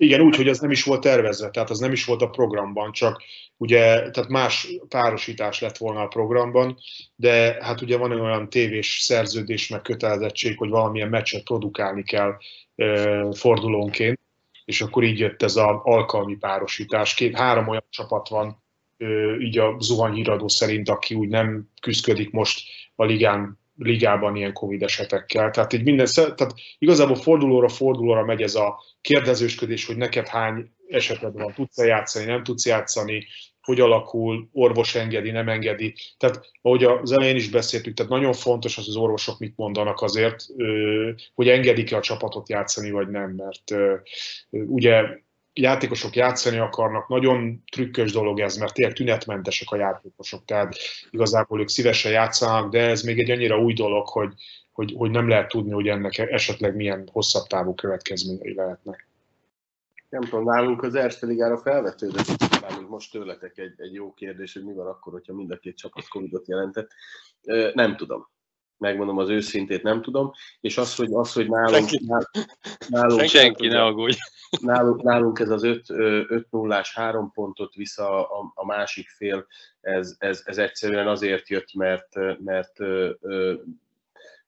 [0.00, 2.92] Igen, úgy, hogy az nem is volt tervezve, tehát az nem is volt a programban,
[2.92, 3.22] csak
[3.56, 6.78] ugye, tehát más párosítás lett volna a programban,
[7.16, 12.36] de hát ugye van olyan tévés szerződés, meg kötelezettség, hogy valamilyen meccset produkálni kell
[13.32, 14.20] fordulónként,
[14.64, 17.14] és akkor így jött ez az alkalmi párosítás.
[17.14, 18.62] Két, három olyan csapat van,
[18.98, 19.06] e,
[19.40, 22.60] így a zuhanyhíradó szerint, aki úgy nem küzdik most
[22.94, 25.50] a ligán ligában ilyen Covid esetekkel.
[25.50, 31.32] Tehát így minden, tehát igazából fordulóra fordulóra megy ez a kérdezősködés, hogy neked hány eseted
[31.32, 33.26] van, tudsz-e játszani, nem tudsz játszani,
[33.60, 35.94] hogy alakul, orvos engedi, nem engedi.
[36.18, 40.46] Tehát ahogy az elején is beszéltük, tehát nagyon fontos az, az orvosok mit mondanak azért,
[41.34, 43.96] hogy engedik-e a csapatot játszani, vagy nem, mert
[44.50, 45.02] ugye
[45.52, 50.74] játékosok játszani akarnak, nagyon trükkös dolog ez, mert tényleg tünetmentesek a játékosok, tehát
[51.10, 54.32] igazából ők szívesen játszanak, de ez még egy annyira új dolog, hogy,
[54.72, 59.08] hogy, hogy nem lehet tudni, hogy ennek esetleg milyen hosszabb távú következményei lehetnek.
[60.08, 62.26] Nem tudom, nálunk az Erste Ligára felvetődött,
[62.78, 65.76] még most tőletek egy, egy jó kérdés, hogy mi van akkor, hogyha mind a két
[65.76, 66.90] csapat Covidot jelentett.
[67.74, 68.28] Nem tudom
[68.80, 71.88] megmondom az őszintét, nem tudom, és az, hogy, az, hogy nálunk...
[71.88, 72.06] Senki,
[72.88, 74.16] nálunk, senki ne aggódj.
[74.60, 79.46] Nálunk, nálunk ez az 5 0 ás három pontot vissza a, a másik fél,
[79.80, 82.08] ez, ez, ez egyszerűen azért jött, mert,
[82.44, 82.78] mert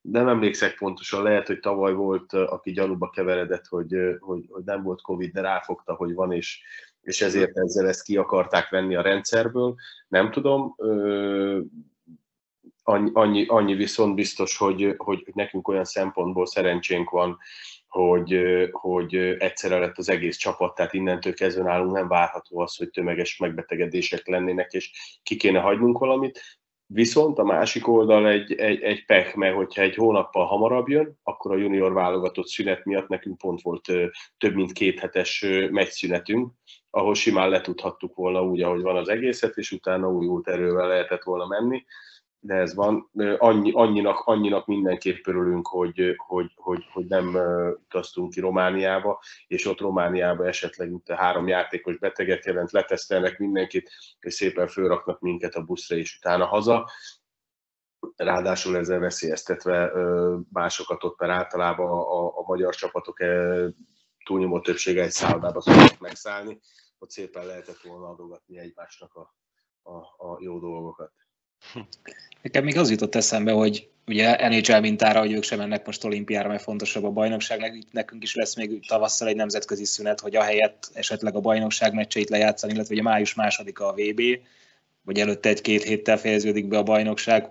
[0.01, 5.03] nem emlékszek pontosan, lehet, hogy tavaly volt, aki gyanúba keveredett, hogy, hogy, hogy nem volt
[5.03, 6.63] Covid, de ráfogta, hogy van, és,
[7.03, 9.75] és ezért ezzel ezt ki akarták venni a rendszerből.
[10.09, 10.75] Nem tudom,
[12.83, 17.39] annyi, annyi, viszont biztos, hogy, hogy nekünk olyan szempontból szerencsénk van,
[17.89, 22.91] hogy, hogy egyszerre lett az egész csapat, tehát innentől kezdve nálunk nem várható az, hogy
[22.91, 24.91] tömeges megbetegedések lennének, és
[25.23, 26.41] ki kéne hagynunk valamit.
[26.87, 31.53] Viszont a másik oldal egy, egy, egy pech, mert hogyha egy hónappal hamarabb jön, akkor
[31.53, 33.87] a junior válogatott szünet miatt nekünk pont volt
[34.39, 36.53] több mint két hetes meccszünetünk,
[36.91, 41.47] ahol simán letudhattuk volna úgy, ahogy van az egészet, és utána újult erővel lehetett volna
[41.47, 41.85] menni
[42.45, 43.11] de ez van.
[43.39, 47.35] Annyi, annyinak, annyinak mindenképp örülünk, hogy, hogy, hogy, hogy nem
[47.85, 53.91] utaztunk ki Romániába, és ott Romániába esetleg itt a három játékos beteget jelent, letesztelnek mindenkit,
[54.21, 56.91] és szépen fölraknak minket a buszra, és utána haza.
[58.17, 59.93] Ráadásul ezzel veszélyeztetve
[60.53, 63.19] másokat ott, mert általában a, a magyar csapatok
[64.25, 66.61] túlnyomó többsége egy szállodába szoktak megszállni,
[66.99, 69.35] ott szépen lehetett volna adogatni egymásnak a,
[69.83, 69.97] a,
[70.31, 71.13] a jó dolgokat.
[72.43, 76.49] Nekem még az jutott eszembe, hogy ugye NHL mintára, hogy ők sem mennek most olimpiára,
[76.49, 81.37] mert fontosabb a bajnokság, nekünk is lesz még tavasszal egy nemzetközi szünet, hogy ahelyett esetleg
[81.37, 84.23] a bajnokság meccseit lejátszani, illetve ugye május második a VB,
[85.03, 87.49] vagy előtte egy-két héttel fejeződik be a bajnokság,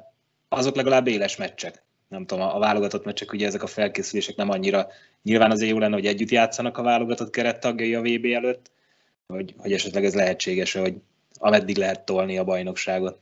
[0.49, 1.83] azok legalább éles meccsek.
[2.07, 4.87] Nem tudom, a válogatott meccsek, ugye ezek a felkészülések nem annyira,
[5.23, 8.71] nyilván azért jó lenne, hogy együtt játszanak a válogatott kerettagjai a VB előtt,
[9.27, 10.95] hogy, hogy esetleg ez lehetséges, hogy
[11.33, 13.19] ameddig lehet tolni a bajnokságot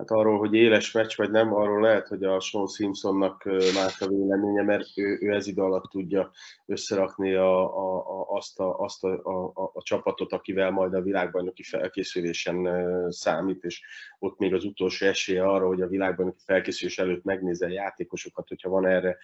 [0.00, 4.08] hát arról, hogy éles meccs vagy nem, arról lehet, hogy a Sean Simpsonnak más a
[4.08, 6.30] véleménye, mert ő, ő ez idő alatt tudja
[6.66, 9.20] összerakni a, a, a, azt, a, azt a,
[9.54, 12.68] a, a csapatot, akivel majd a világbajnoki felkészülésen
[13.10, 13.82] számít, és
[14.18, 18.68] ott még az utolsó esélye arra, hogy a világbajnoki felkészülés előtt megnézze a játékosokat, hogyha
[18.68, 19.16] van erre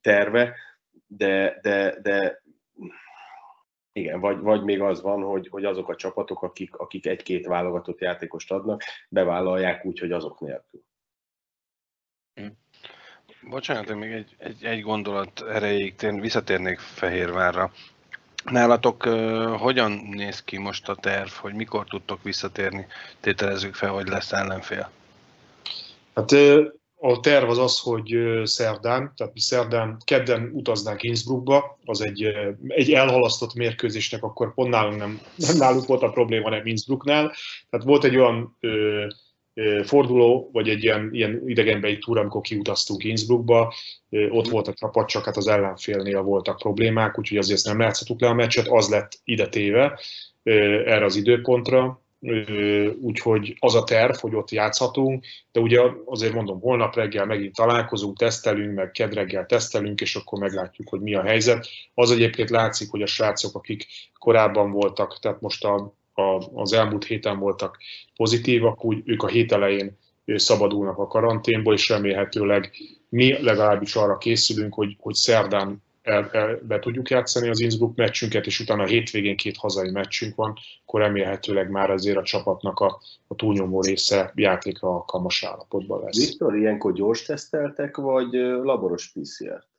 [0.00, 0.54] terve,
[1.06, 2.42] de, de, de
[3.94, 8.00] igen, vagy, vagy még az van, hogy, hogy azok a csapatok, akik, akik egy-két válogatott
[8.00, 10.82] játékost adnak, bevállalják úgy, hogy azok nélkül.
[12.34, 12.46] Hm.
[13.48, 17.72] Bocsánat, még egy, egy, egy gondolat erejéig én visszatérnék Fehérvárra.
[18.44, 22.86] Nálatok uh, hogyan néz ki most a terv, hogy mikor tudtok visszatérni?
[23.20, 24.90] Tételezzük fel, hogy lesz ellenfél.
[26.14, 26.32] Hát
[27.06, 32.26] a terv az az, hogy szerdán, tehát mi szerdán, kedden utaznánk Innsbruckba, az egy,
[32.68, 37.32] egy elhalasztott mérkőzésnek, akkor pont nálunk nem, nem nálunk volt a probléma, nem Innsbrucknál.
[37.70, 39.06] Tehát volt egy olyan ö,
[39.82, 43.74] forduló, vagy egy ilyen, ilyen idegenbeli túra, amikor kiutaztunk Innsbruckba,
[44.30, 48.28] ott volt a csapat, csak hát az ellenfélnél voltak problémák, úgyhogy azért nem látszottuk le
[48.28, 50.00] a meccset, az lett ide téve
[50.42, 52.03] erre az időpontra,
[53.00, 58.18] úgyhogy az a terv, hogy ott játszhatunk, de ugye azért mondom, holnap reggel megint találkozunk,
[58.18, 61.68] tesztelünk, meg ked reggel tesztelünk, és akkor meglátjuk, hogy mi a helyzet.
[61.94, 63.86] Az egyébként látszik, hogy a srácok, akik
[64.18, 67.78] korábban voltak, tehát most a, a, az elmúlt héten voltak
[68.16, 72.70] pozitívak, úgy ők a hét elején szabadulnak a karanténból, és remélhetőleg
[73.08, 78.46] mi legalábbis arra készülünk, hogy, hogy szerdán el, el, be tudjuk játszani az Innsbruck meccsünket,
[78.46, 83.00] és utána a hétvégén két hazai meccsünk van, akkor remélhetőleg már azért a csapatnak a,
[83.26, 86.28] a túlnyomó része játékra alkalmas állapotban lesz.
[86.28, 89.73] Viktor, ilyenkor gyors teszteltek, vagy laboros PCR-t?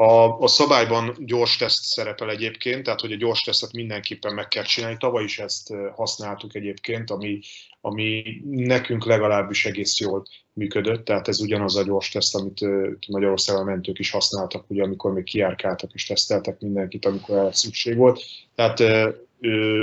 [0.00, 4.62] A, a szabályban gyors teszt szerepel egyébként, tehát hogy a gyors tesztet mindenképpen meg kell
[4.62, 4.96] csinálni.
[4.98, 7.40] Tavaly is ezt használtuk egyébként, ami,
[7.80, 12.60] ami nekünk legalábbis egész jól működött, tehát ez ugyanaz a gyors teszt, amit
[13.08, 18.22] Magyarországon mentők is használtak, ugye, amikor még kiárkáltak és teszteltek mindenkit, amikor erre szükség volt.
[18.54, 18.82] Tehát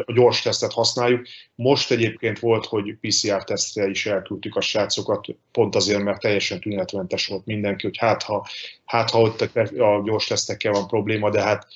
[0.05, 1.27] a gyors tesztet használjuk.
[1.55, 7.45] Most egyébként volt, hogy PCR-tesztre is elküldtük a srácokat, pont azért, mert teljesen tünetmentes volt
[7.45, 8.47] mindenki, hogy hát ha,
[8.85, 9.41] hát, ha ott
[9.77, 11.67] a gyors tesztekkel van probléma, de hát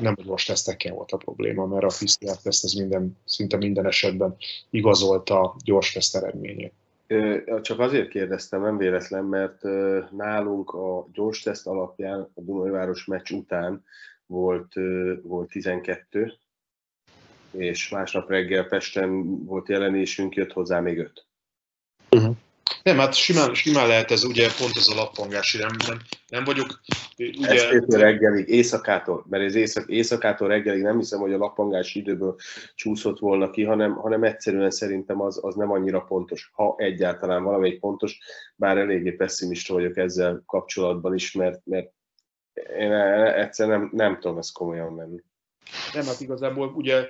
[0.00, 4.36] nem a gyors tesztekkel volt a probléma, mert a PCR-teszt az minden, szinte minden esetben
[4.70, 6.72] igazolta a gyors teszt eredményét.
[7.60, 9.62] Csak azért kérdeztem, nem véletlen, mert
[10.10, 13.84] nálunk a gyors teszt alapján a Dunajváros meccs után
[14.26, 14.72] volt,
[15.22, 16.32] volt 12,
[17.52, 21.26] és másnap reggel Pesten volt jelenésünk, jött hozzá még öt.
[22.10, 22.36] Uh-huh.
[22.82, 26.80] Nem, hát simán, simán lehet ez, ugye pont ez a lappangási, nem, nem, nem vagyok...
[27.18, 27.48] Ugye...
[27.48, 32.36] Ez reggelig, éjszakától, mert ez éjszak, éjszakától reggelig nem hiszem, hogy a lappangási időből
[32.74, 37.80] csúszott volna ki, hanem, hanem egyszerűen szerintem az, az nem annyira pontos, ha egyáltalán valamelyik
[37.80, 38.18] pontos,
[38.56, 41.92] bár eléggé pessimista vagyok ezzel kapcsolatban is, mert, mert
[42.78, 45.20] én egyszerűen nem, nem tudom ezt komolyan venni.
[45.94, 47.08] Nem, hát igazából ugye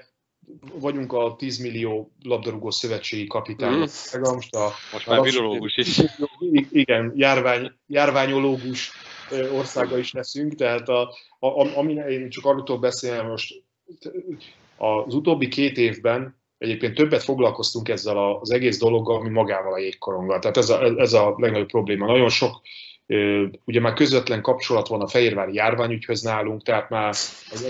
[0.74, 3.74] vagyunk a 10 millió labdarúgó szövetségi kapitány.
[3.74, 3.81] Mm.
[4.20, 6.00] Most, a, Most már virológus is.
[6.70, 8.92] Igen, járvány, járványológus
[9.53, 11.00] országa is leszünk, tehát a,
[11.38, 13.62] a, ami én csak arról beszélni most
[14.76, 20.38] az utóbbi két évben egyébként többet foglalkoztunk ezzel az egész dologgal, ami magával a jégkoronggal.
[20.38, 22.07] Tehát ez a, ez a legnagyobb probléma.
[22.07, 22.61] Nagyon sok
[23.64, 27.14] Ugye már közvetlen kapcsolat van a Fehérvári járványügyhöz nálunk, tehát már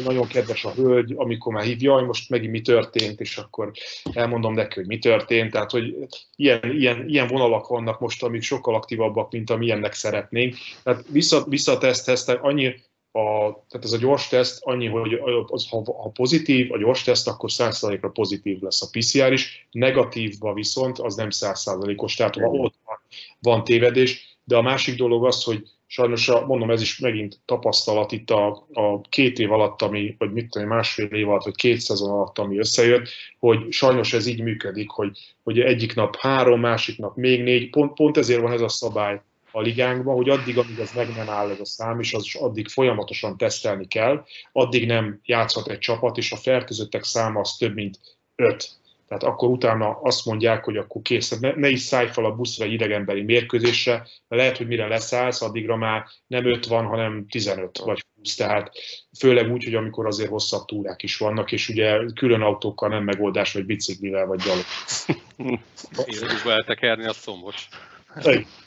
[0.04, 3.70] nagyon kedves a hölgy, amikor már hívja, hogy most megint mi történt, és akkor
[4.12, 5.50] elmondom neki, hogy mi történt.
[5.50, 5.96] Tehát, hogy
[6.36, 10.56] ilyen, ilyen, ilyen vonalak vannak most, amik sokkal aktívabbak, mint amilyennek szeretnénk.
[10.82, 12.74] Tehát vissza, vissza a teszthez, tehát annyi,
[13.12, 17.28] a, tehát ez a gyors teszt annyi, hogy az, ha, ha pozitív a gyors teszt,
[17.28, 22.74] akkor 100%-ra pozitív lesz a PCR is, negatívba viszont az nem 100%-os, tehát ha ott
[22.84, 22.98] van,
[23.38, 28.12] van tévedés, de a másik dolog az, hogy sajnos, a, mondom, ez is megint tapasztalat
[28.12, 31.80] itt a, a két év alatt, ami, vagy mit tudom, másfél év alatt, vagy két
[31.80, 36.98] szezon alatt, ami összejött, hogy sajnos ez így működik, hogy, hogy egyik nap három, másik
[36.98, 39.20] nap még négy, pont, pont ezért van ez a szabály
[39.52, 42.68] a ligánkban, hogy addig, amíg ez meg nem áll ez a szám, és az addig
[42.68, 47.98] folyamatosan tesztelni kell, addig nem játszhat egy csapat, és a fertőzöttek száma az több mint
[48.34, 48.79] öt
[49.10, 52.64] tehát akkor utána azt mondják, hogy akkor kész, ne, ne is szállj fel a buszra
[52.64, 57.78] egy idegenbeli mérkőzésre, mert lehet, hogy mire leszállsz, addigra már nem 5 van, hanem 15
[57.78, 58.70] vagy 20, tehát
[59.18, 63.52] főleg úgy, hogy amikor azért hosszabb túrák is vannak, és ugye külön autókkal nem megoldás,
[63.52, 64.64] vagy biciklivel, vagy gyalog.
[66.06, 67.68] Én eltekerni, a szombos.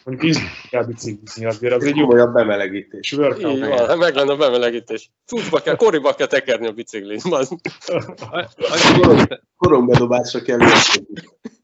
[0.03, 0.35] Mondjuk
[0.69, 2.11] kell biciklizni, azért az egy jó.
[2.11, 3.11] Olyan bemelegítés.
[3.11, 5.11] Így van, meg lenne a bemelegítés.
[5.25, 7.19] Cuccba kell, koriba kell tekerni a biciklin.
[9.57, 10.59] Korombedobásra kell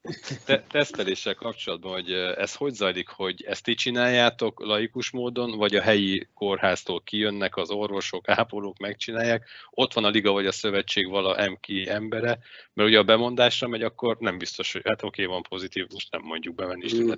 [0.45, 5.81] te, teszteléssel kapcsolatban, hogy ez hogy zajlik, hogy ezt ti csináljátok laikus módon, vagy a
[5.81, 11.49] helyi kórháztól kijönnek az orvosok, ápolók, megcsinálják, ott van a liga vagy a szövetség vala
[11.49, 12.39] MK embere,
[12.73, 16.21] mert ugye a bemondásra megy, akkor nem biztos, hogy hát oké, van pozitív, most nem
[16.21, 17.11] mondjuk bevenni is mm.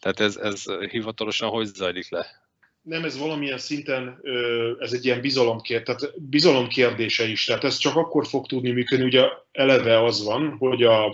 [0.00, 2.26] Tehát ez, ez hivatalosan hogy zajlik le?
[2.82, 4.20] Nem, ez valamilyen szinten,
[4.78, 7.44] ez egy ilyen bizalomkérdés, tehát bizalomkérdése is.
[7.44, 11.06] Tehát ez csak akkor fog tudni működni, ugye eleve az van, hogy a,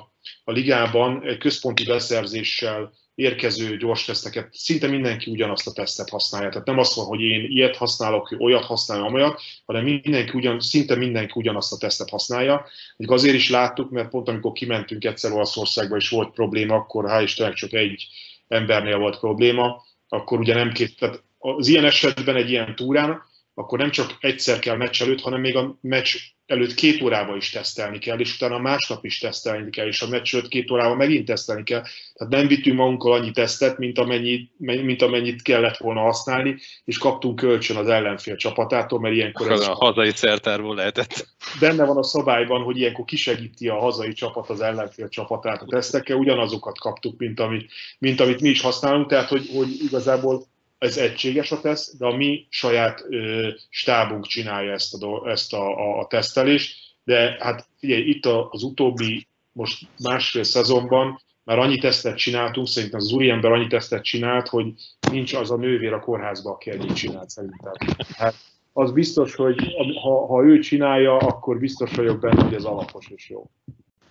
[0.44, 6.48] a ligában egy központi beszerzéssel érkező gyors teszteket, szinte mindenki ugyanazt a tesztet használja.
[6.48, 10.94] Tehát nem azt van, hogy én ilyet használok, olyat használom, amolyat, hanem mindenki ugyan, szinte
[10.94, 12.66] mindenki ugyanazt a tesztet használja.
[12.96, 17.22] Még azért is láttuk, mert pont amikor kimentünk egyszer Olaszországba és volt probléma, akkor hál'
[17.22, 18.06] Istennek csak egy
[18.48, 23.22] embernél volt probléma, akkor ugye nem két, tehát az ilyen esetben egy ilyen túrán,
[23.54, 27.50] akkor nem csak egyszer kell meccs előtt, hanem még a meccs előtt két órával is
[27.50, 31.26] tesztelni kell, és utána másnap is tesztelni kell, és a meccs előtt két órával megint
[31.26, 31.82] tesztelni kell.
[32.14, 37.36] Tehát nem vittünk magunkkal annyi tesztet, mint amennyit, mint amennyit kellett volna használni, és kaptunk
[37.36, 39.68] kölcsön az ellenfél csapatától, mert ilyenkor ez...
[39.68, 41.26] A hazai szertárból lehetett.
[41.60, 46.16] Benne van a szabályban, hogy ilyenkor kisegíti a hazai csapat az ellenfél csapatát a tesztekkel,
[46.16, 51.52] ugyanazokat kaptuk, mint amit, mint amit mi is használunk, tehát hogy, hogy igazából ez egységes
[51.52, 56.06] a teszt, de a mi saját ö, stábunk csinálja ezt, a, ezt a, a, a
[56.06, 63.00] tesztelést, de hát figyelj, itt az utóbbi most másfél szezonban már annyi tesztet csináltunk, szerintem
[63.00, 64.74] az úriember annyi tesztet csinált, hogy
[65.10, 67.72] nincs az a nővér a kórházba, aki ennyit csinált szerintem.
[68.16, 68.34] Hát
[68.72, 73.28] az biztos, hogy ha, ha ő csinálja, akkor biztos vagyok benne, hogy ez alapos és
[73.28, 73.50] jó.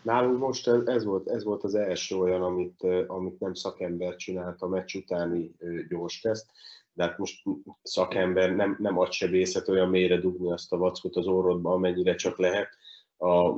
[0.03, 4.67] Nálunk most ez volt, ez volt az első olyan, amit, amit nem szakember csinált a
[4.67, 5.55] meccs utáni
[5.89, 6.45] gyors teszt.
[6.93, 7.43] de hát most
[7.83, 12.37] szakember nem, nem ad sebészet olyan mélyre dugni azt a vackot az orrodba, amennyire csak
[12.37, 12.69] lehet.
[13.17, 13.53] A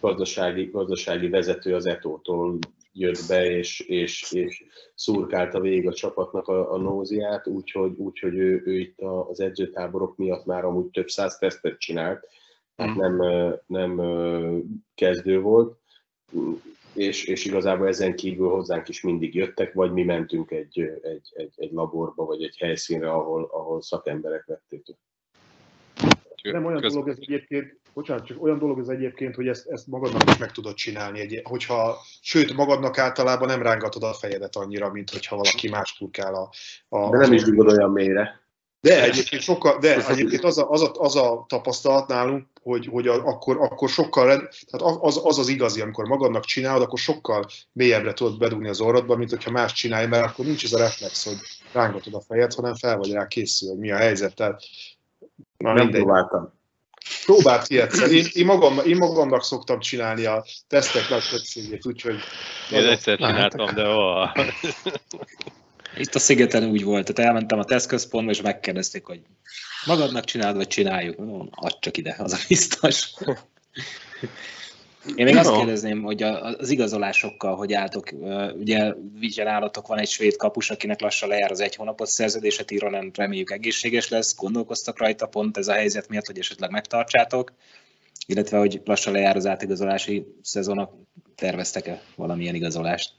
[0.00, 2.58] gazdasági, gazdasági vezető az Etótól
[2.92, 4.64] jött be, és, és, és
[4.94, 10.44] szurkálta végig a csapatnak a, a nóziát, úgyhogy, úgyhogy ő, ő itt az edzőtáborok miatt
[10.44, 12.26] már amúgy több száz tesztet csinált,
[12.80, 13.16] tehát mm.
[13.16, 14.00] nem, nem
[14.94, 15.78] kezdő volt,
[16.92, 21.52] és, és igazából ezen kívül hozzánk is mindig jöttek, vagy mi mentünk egy, egy, egy,
[21.56, 24.94] egy laborba, vagy egy helyszínre, ahol, ahol szakemberek vették le.
[26.52, 30.30] Nem olyan dolog ez egyébként, bocsánat, csak olyan dolog ez egyébként, hogy ezt, ezt magadnak
[30.30, 31.20] is meg tudod csinálni.
[31.20, 36.34] Egy, hogyha, sőt, magadnak általában nem rángatod a fejedet annyira, mint hogyha valaki más turkál
[36.34, 36.50] a,
[36.88, 37.10] a...
[37.10, 38.39] De nem is dugod olyan mélyre.
[38.80, 43.06] De egyébként, sokkal, de egyébként az, a, az, a, az a tapasztalat nálunk, hogy, hogy
[43.08, 44.26] a, akkor, akkor sokkal,
[44.70, 49.16] tehát az, az az igazi, amikor magadnak csinálod, akkor sokkal mélyebbre tudod bedugni az orrodba,
[49.16, 51.36] mint hogyha más csinálja, mert akkor nincs ez a reflex, hogy
[51.72, 54.34] rángatod a fejed, hanem fel vagy rá készül, hogy mi a helyzet.
[54.34, 54.62] Tehát,
[55.56, 56.02] na, nem mindegy.
[56.02, 56.58] próbáltam.
[57.24, 58.10] Próbált ki egyszer.
[58.10, 62.18] Én, én, magam, én magamnak szoktam csinálni a tesztek nagy többségét, úgyhogy...
[62.72, 64.24] Én egyszer csináltam, de ó.
[65.96, 69.20] Itt a szigeten úgy volt, tehát elmentem a tesztközpontba, és megkérdezték, hogy
[69.86, 71.18] magadnak csinálod, vagy csináljuk?
[71.50, 73.12] Add csak ide, az a biztos.
[75.14, 78.12] Én még azt kérdezném, hogy az igazolásokkal, hogy álltok,
[78.58, 83.50] ugye vizsgálatok van egy svéd kapus, akinek lassan lejár az egy hónapos szerződése, Tironen reméljük
[83.50, 87.52] egészséges lesz, gondolkoztak rajta pont ez a helyzet miatt, hogy esetleg megtartsátok,
[88.26, 90.92] illetve hogy lassan lejár az átigazolási szezonok,
[91.34, 93.12] terveztek-e valamilyen igazolást?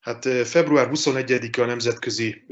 [0.00, 2.44] Hát február 21-e a nemzetközi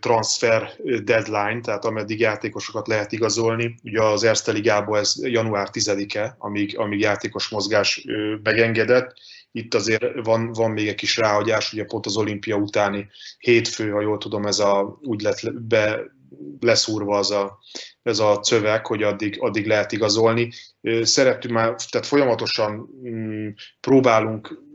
[0.00, 0.72] transfer
[1.04, 3.74] deadline, tehát ameddig játékosokat lehet igazolni.
[3.82, 8.06] Ugye az Erste Ligában ez január 10-e, amíg, amíg játékos mozgás
[8.42, 9.14] megengedett.
[9.52, 14.00] Itt azért van, van még egy kis ráhagyás, ugye pont az olimpia utáni hétfő, ha
[14.00, 16.02] jól tudom, ez a, úgy lett be,
[16.60, 17.58] leszúrva az a,
[18.02, 20.52] ez a cövek, hogy addig, addig lehet igazolni.
[21.02, 23.48] Szeretünk már, tehát folyamatosan mm,
[23.80, 24.68] próbálunk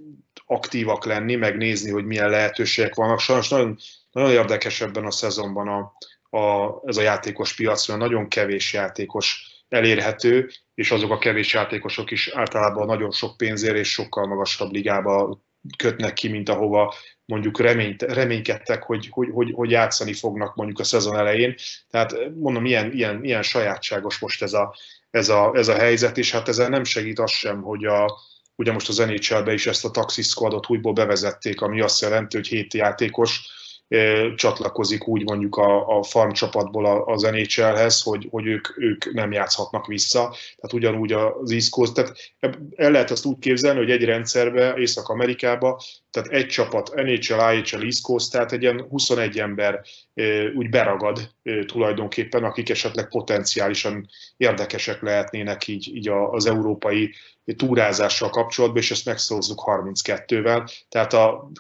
[0.46, 3.20] aktívak lenni, megnézni, hogy milyen lehetőségek vannak.
[3.20, 3.78] Sajnos nagyon,
[4.12, 5.94] nagyon érdekes ebben a szezonban a,
[6.38, 12.12] a, ez a játékos piac, mert nagyon kevés játékos elérhető, és azok a kevés játékosok
[12.12, 15.44] is általában nagyon sok pénzért és sokkal magasabb ligába
[15.78, 16.94] kötnek ki, mint ahova
[17.26, 21.56] mondjuk reményt, reménykedtek, hogy, hogy, hogy, hogy játszani fognak mondjuk a szezon elején.
[21.90, 24.76] Tehát mondom, ilyen, ilyen, ilyen sajátságos most ez a,
[25.10, 28.20] ez, a, ez a helyzet, és hát ezzel nem segít az sem, hogy a,
[28.56, 32.48] Ugye most az nhl is ezt a taxi squadot újból bevezették, ami azt jelenti, hogy
[32.48, 33.42] hét játékos
[34.36, 39.86] csatlakozik úgy mondjuk a, a farm csapatból az NHL-hez, hogy, hogy ők, ők nem játszhatnak
[39.88, 40.20] vissza.
[40.30, 42.18] Tehát ugyanúgy az East Coast, tehát
[42.76, 48.02] el lehet ezt úgy képzelni, hogy egy rendszerbe, Észak-Amerikába, tehát egy csapat NHL, IHL, East
[48.02, 49.82] Coast, tehát egy ilyen 21 ember
[50.56, 51.30] úgy beragad
[51.66, 57.14] tulajdonképpen, akik esetleg potenciálisan érdekesek lehetnének így, így az európai
[57.56, 60.72] túrázással kapcsolatban, és ezt megszózzuk 32-vel.
[60.90, 61.52] Tehát a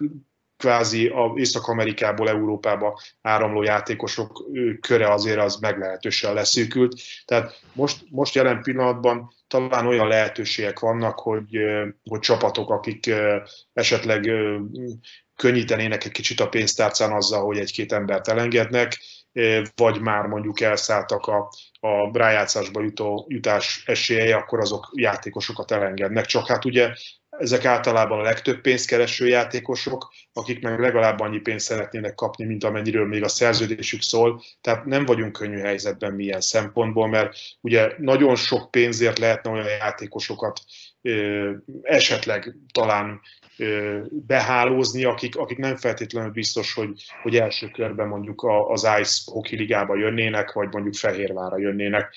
[0.57, 4.43] kvázi a Észak-Amerikából Európába áramló játékosok
[4.81, 7.01] köre azért az meglehetősen leszűkült.
[7.25, 11.57] Tehát most, most jelen pillanatban talán olyan lehetőségek vannak, hogy,
[12.03, 13.13] hogy csapatok, akik
[13.73, 14.31] esetleg
[15.35, 18.97] könnyítenének egy kicsit a pénztárcán azzal, hogy egy-két embert elengednek,
[19.75, 26.25] vagy már mondjuk elszálltak a, a rájátszásba jutó jutás esélyei, akkor azok játékosokat elengednek.
[26.25, 26.93] Csak hát ugye
[27.39, 33.07] ezek általában a legtöbb pénzkereső játékosok, akik meg legalább annyi pénzt szeretnének kapni, mint amennyiről
[33.07, 34.41] még a szerződésük szól.
[34.61, 40.61] Tehát nem vagyunk könnyű helyzetben milyen szempontból, mert ugye nagyon sok pénzért lehetne olyan játékosokat
[41.81, 43.21] esetleg talán
[44.09, 49.95] behálózni, akik, akik nem feltétlenül biztos, hogy, hogy első körben mondjuk az Ice Hockey Ligába
[49.95, 52.15] jönnének, vagy mondjuk Fehérvára jönnének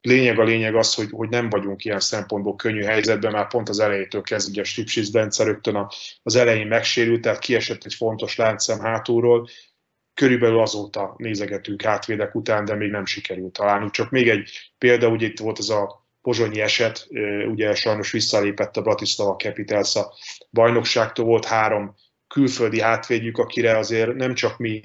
[0.00, 3.78] lényeg a lényeg az, hogy, hogy nem vagyunk ilyen szempontból könnyű helyzetben, mert pont az
[3.78, 5.86] elejétől kezdve ugye a Stipsis Bence rögtön
[6.22, 9.48] az elején megsérült, tehát kiesett egy fontos láncszem hátulról,
[10.14, 13.90] körülbelül azóta nézegetünk átvédek után, de még nem sikerült találni.
[13.90, 17.06] Csak még egy példa, ugye itt volt ez a pozsonyi eset,
[17.50, 20.12] ugye sajnos visszalépett a Bratislava Capitals a
[20.50, 21.94] bajnokságtól, volt három
[22.28, 24.80] külföldi hátvédjük, akire azért nem csak mi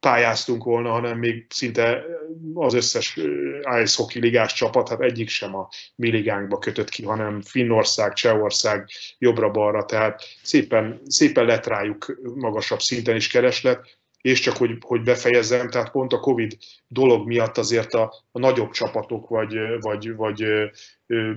[0.00, 2.04] pályáztunk volna, hanem még szinte
[2.54, 3.16] az összes
[3.82, 8.88] ice hockey ligás csapat, hát egyik sem a mi ligánkba kötött ki, hanem Finnország, Csehország
[9.18, 15.70] jobbra-balra, tehát szépen, szépen lett rájuk magasabb szinten is kereslet, és csak hogy, hogy befejezzem,
[15.70, 16.56] tehát pont a Covid
[16.88, 20.44] dolog miatt azért a, a nagyobb csapatok, vagy, vagy, vagy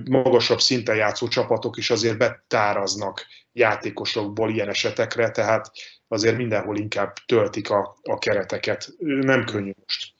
[0.04, 5.70] magasabb szinten játszó csapatok is azért betáraznak játékosokból ilyen esetekre, tehát
[6.14, 8.88] azért mindenhol inkább töltik a, a kereteket.
[8.98, 10.12] Nem könnyű most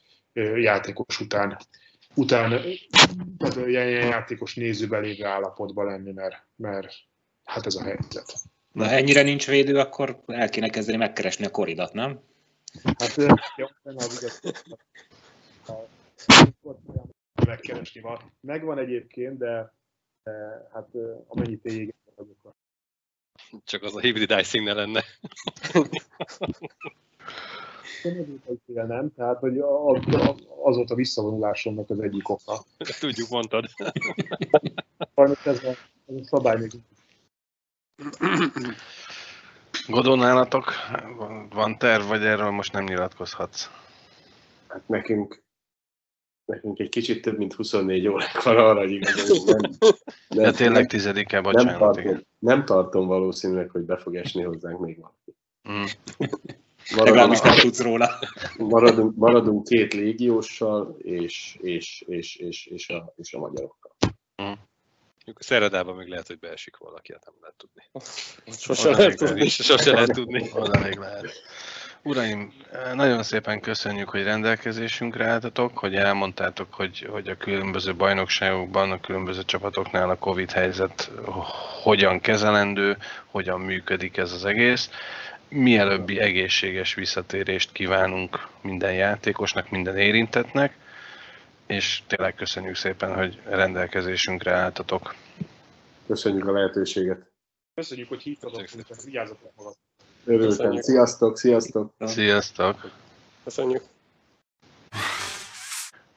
[0.55, 1.59] játékos után,
[2.14, 2.51] után
[3.38, 6.92] tehát ilyen játékos nézőbe lévő állapotban lenni, mert, mert
[7.45, 8.34] hát ez a helyzet.
[8.72, 12.20] Na ennyire nincs védő, akkor el kéne kezdeni megkeresni a koridat, nem?
[12.99, 13.16] Hát
[13.57, 14.62] jó, nem az igaz.
[17.47, 18.32] Megkeresni van.
[18.40, 19.72] Megvan egyébként, de,
[20.72, 20.88] hát
[21.26, 22.03] amennyit azokat.
[23.64, 25.05] Csak az a hibrid icing ne lenne.
[28.64, 29.59] nem, tehát hogy
[30.64, 32.64] az volt a visszavonulásomnak az egyik oka.
[33.01, 33.64] Tudjuk, mondtad.
[35.14, 35.68] Sajnos ez a,
[36.07, 36.70] ez a szabály még
[39.86, 40.72] Godó nálatok
[41.51, 43.70] van terv, vagy erről most nem nyilatkozhatsz?
[44.68, 45.43] Hát nekünk,
[46.45, 49.59] nekünk egy kicsit több mint 24 óránk van arra, hogy igazán nem,
[50.28, 51.70] nem, De tényleg tizedike, bocsánat.
[51.70, 52.26] Nem tartom, igen.
[52.38, 55.34] nem tartom valószínűleg, hogy be fog esni hozzánk még valaki.
[55.70, 55.84] Mm.
[56.97, 58.11] Legalábbis nem tudsz róla.
[58.59, 63.92] Maradunk, maradunk két légióssal és, és, és, és, és, a, és a magyarokkal.
[64.42, 64.53] Mm.
[65.38, 67.82] Szeredában még lehet, hogy beesik valaki, hát nem lehet tudni.
[68.59, 69.49] Sose lehet tudni.
[69.49, 70.51] Sose lehet tudni.
[70.53, 71.32] Oda még lehet.
[72.05, 72.52] Uraim,
[72.94, 79.42] nagyon szépen köszönjük, hogy rendelkezésünkre álltatok, hogy elmondtátok, hogy, hogy a különböző bajnokságokban, a különböző
[79.44, 81.11] csapatoknál a Covid helyzet
[81.82, 82.96] hogyan kezelendő,
[83.26, 84.90] hogyan működik ez az egész.
[85.48, 90.76] Mielőbbi egészséges visszatérést kívánunk minden játékosnak, minden érintetnek
[91.66, 95.14] és tényleg köszönjük szépen, hogy rendelkezésünkre álltatok.
[96.07, 97.32] Köszönjük a lehetőséget.
[97.74, 98.64] Köszönjük, hogy hívtatok,
[99.05, 99.74] vigyázzatok magad.
[100.25, 100.81] Örültem.
[100.81, 101.93] Sziasztok, sziasztok.
[102.01, 102.91] Sziasztok.
[103.45, 103.83] Köszönjük.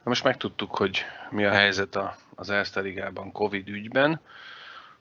[0.02, 1.98] Most megtudtuk, hogy mi a helyzet
[2.34, 4.20] az Erste Ligában Covid ügyben.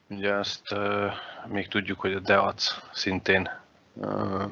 [0.09, 1.11] Ugye azt uh,
[1.47, 3.49] még tudjuk, hogy a Deac szintén
[3.93, 4.43] uh,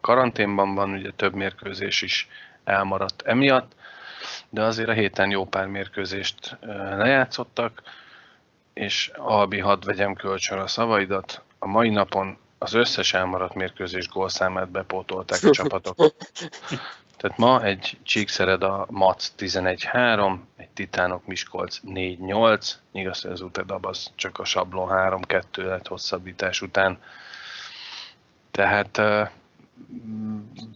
[0.00, 2.28] karanténban van, ugye több mérkőzés is
[2.64, 3.74] elmaradt emiatt
[4.48, 6.56] de azért a héten jó pár mérkőzést
[6.96, 7.82] lejátszottak,
[8.72, 14.68] és Albi, hadd vegyem kölcsön a szavaidat, a mai napon az összes elmaradt mérkőzés gólszámát
[14.68, 15.96] bepótolták a csapatok.
[17.16, 24.10] Tehát ma egy Csíkszered a Mac 11-3, egy Titánok Miskolc 4-8, igaz, az Utedab az
[24.14, 26.98] csak a sablon 3-2 lett hosszabbítás után.
[28.50, 29.00] Tehát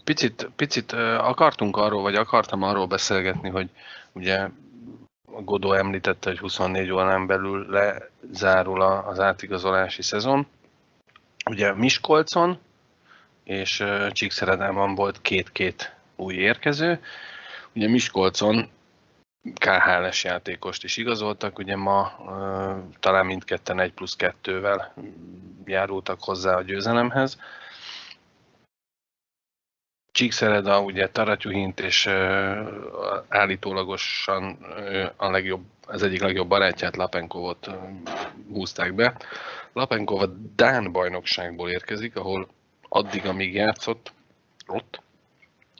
[0.04, 3.70] picit, picit akartunk arról, vagy akartam arról beszélgetni, hogy
[4.12, 4.48] ugye
[5.24, 10.46] Godó említette, hogy 24 órán belül lezárul az átigazolási szezon.
[11.50, 12.58] Ugye Miskolcon
[13.44, 17.00] és Csíkszeredában volt két-két új érkező.
[17.74, 18.68] Ugye Miskolcon
[19.54, 22.12] KHL-es játékost is igazoltak, ugye ma
[23.00, 24.86] talán mindketten 1 plusz 2-vel
[25.64, 27.38] járultak hozzá a győzelemhez.
[30.20, 32.06] Csíkszereda, ugye Taratyuhint és
[33.28, 34.58] állítólagosan
[35.16, 37.70] a legjobb, az egyik legjobb barátját, Lapenkovot
[38.48, 39.16] húzták be.
[39.72, 42.48] Lapenkov a Dán bajnokságból érkezik, ahol
[42.88, 44.12] addig, amíg játszott,
[44.66, 45.02] ott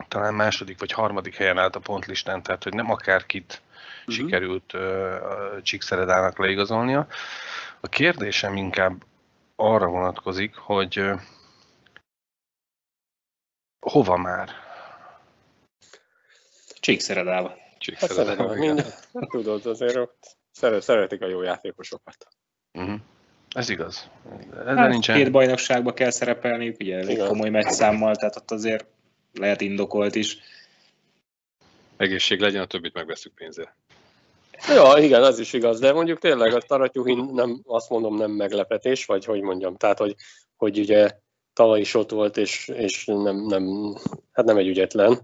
[0.09, 3.62] talán második vagy harmadik helyen állt a pontlistán, tehát hogy nem akárkit
[4.01, 4.14] uh-huh.
[4.14, 4.74] sikerült
[5.62, 7.07] Csíkszeredának leigazolnia.
[7.80, 9.03] A kérdésem inkább
[9.57, 11.05] arra vonatkozik, hogy
[13.80, 14.50] Hova már?
[16.80, 17.56] Csíkszeredába.
[17.78, 18.84] Csíkszeredába, hát minden.
[19.14, 22.26] Hát tudod, azért ott szeret, szeretik a jó játékosokat.
[22.72, 23.00] Uh-huh.
[23.54, 24.10] Ez igaz.
[24.66, 25.16] Ez hát nincsen...
[25.16, 27.26] Két bajnokságba kell szerepelniük, ugye elég Igen.
[27.26, 28.86] komoly meccszámmal, tehát ott azért
[29.32, 30.38] lehet indokolt is.
[31.96, 33.74] Egészség legyen, a többit megveszünk pénzért.
[34.68, 39.04] Ja, igen, az is igaz, de mondjuk tényleg a Taratyuhin nem, azt mondom, nem meglepetés,
[39.04, 40.14] vagy hogy mondjam, tehát hogy,
[40.56, 41.10] hogy ugye
[41.53, 43.94] tavaly is ott volt, és, és nem, nem,
[44.32, 45.18] hát nem egy ügyetlen.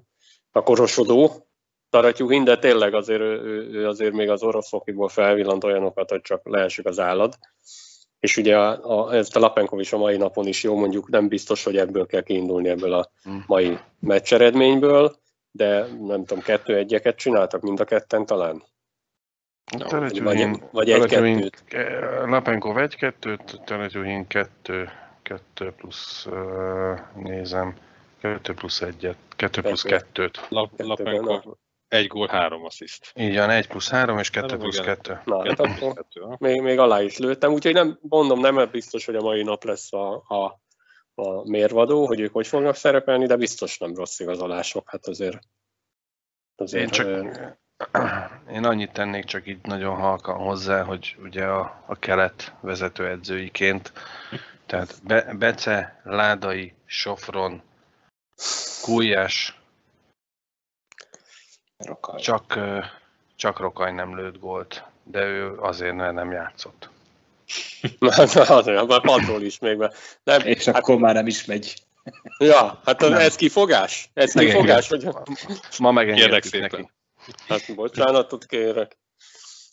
[0.51, 1.47] A korosodó
[1.91, 6.41] Taratyuhin, de tényleg azért, ő, ő azért még az orosz fokiból felvillant olyanokat, hogy csak
[6.45, 7.35] leesik az állad.
[8.19, 11.29] És ugye a, a, ezt a Lapenkov is a mai napon is jó, mondjuk nem
[11.29, 13.45] biztos, hogy ebből kell kiindulni ebből a hmm.
[13.47, 15.17] mai meccs eredményből,
[15.51, 18.63] de nem tudom, kettő egyeket csináltak mind a ketten talán?
[20.23, 21.65] vagy, vagy egy-kettőt.
[22.25, 24.89] Lapenkov egy-kettőt, Teretyuhin kettő,
[25.27, 26.27] 2 plusz,
[27.15, 27.77] nézem,
[28.21, 30.49] 2 plusz 1-et, 2 plusz 2-t.
[30.77, 31.55] Lapenko,
[31.89, 33.13] egy gól, három assziszt.
[33.15, 35.21] Így van, 1 plusz 3 és 2 plusz 2.
[35.25, 36.05] Na, hát akkor
[36.39, 39.93] még, még alá is lőttem, úgyhogy nem, mondom, nem biztos, hogy a mai nap lesz
[39.93, 40.61] a, a,
[41.15, 45.39] a mérvadó, hogy ők hogy fognak szerepelni, de biztos nem rossz igazolások, hát azért,
[46.57, 47.07] azért én, csak,
[48.53, 53.93] én annyit tennék csak így nagyon halkan hozzá, hogy ugye a, a kelet vezetőedzőiként
[54.67, 57.63] Tehát Be- Bece, Ládai, Sofron,
[58.83, 59.61] Kújás,
[61.77, 62.21] Rokaj.
[62.21, 62.59] csak,
[63.37, 66.91] csak Rokaj nem lőtt gólt, de ő azért mert nem játszott.
[68.01, 69.77] Azért, már padról is még.
[69.77, 71.83] Mert nem, És hát, akkor már nem is megy.
[72.39, 73.13] ja, hát Nem.
[73.13, 74.11] ez kifogás?
[74.15, 75.09] Ez Igen, kifogás, hogy
[75.79, 76.91] Ma megengedtük neki.
[77.49, 78.97] Hát bocsánatot kérek.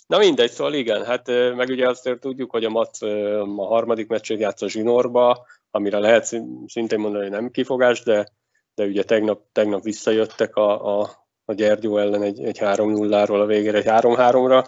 [0.07, 4.39] Na mindegy, szóval igen, hát meg ugye azt tudjuk, hogy a Mac a harmadik meccsét
[4.39, 6.25] játszott zsinórba, amire lehet
[6.67, 8.27] szintén mondani, hogy nem kifogás, de,
[8.75, 11.09] de ugye tegnap, tegnap visszajöttek a, a,
[11.45, 14.65] a Gyergyó ellen egy, egy 3-0-ról a végére egy 3-3-ra.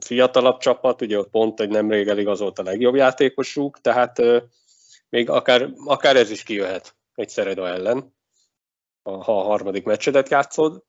[0.00, 4.22] Fiatalabb csapat, ugye ott pont egy nemrég eligazolt a legjobb játékosuk, tehát
[5.08, 8.14] még akár, akár ez is kijöhet egy Szereda ellen,
[9.02, 10.84] a- ha a harmadik meccsedet játszod.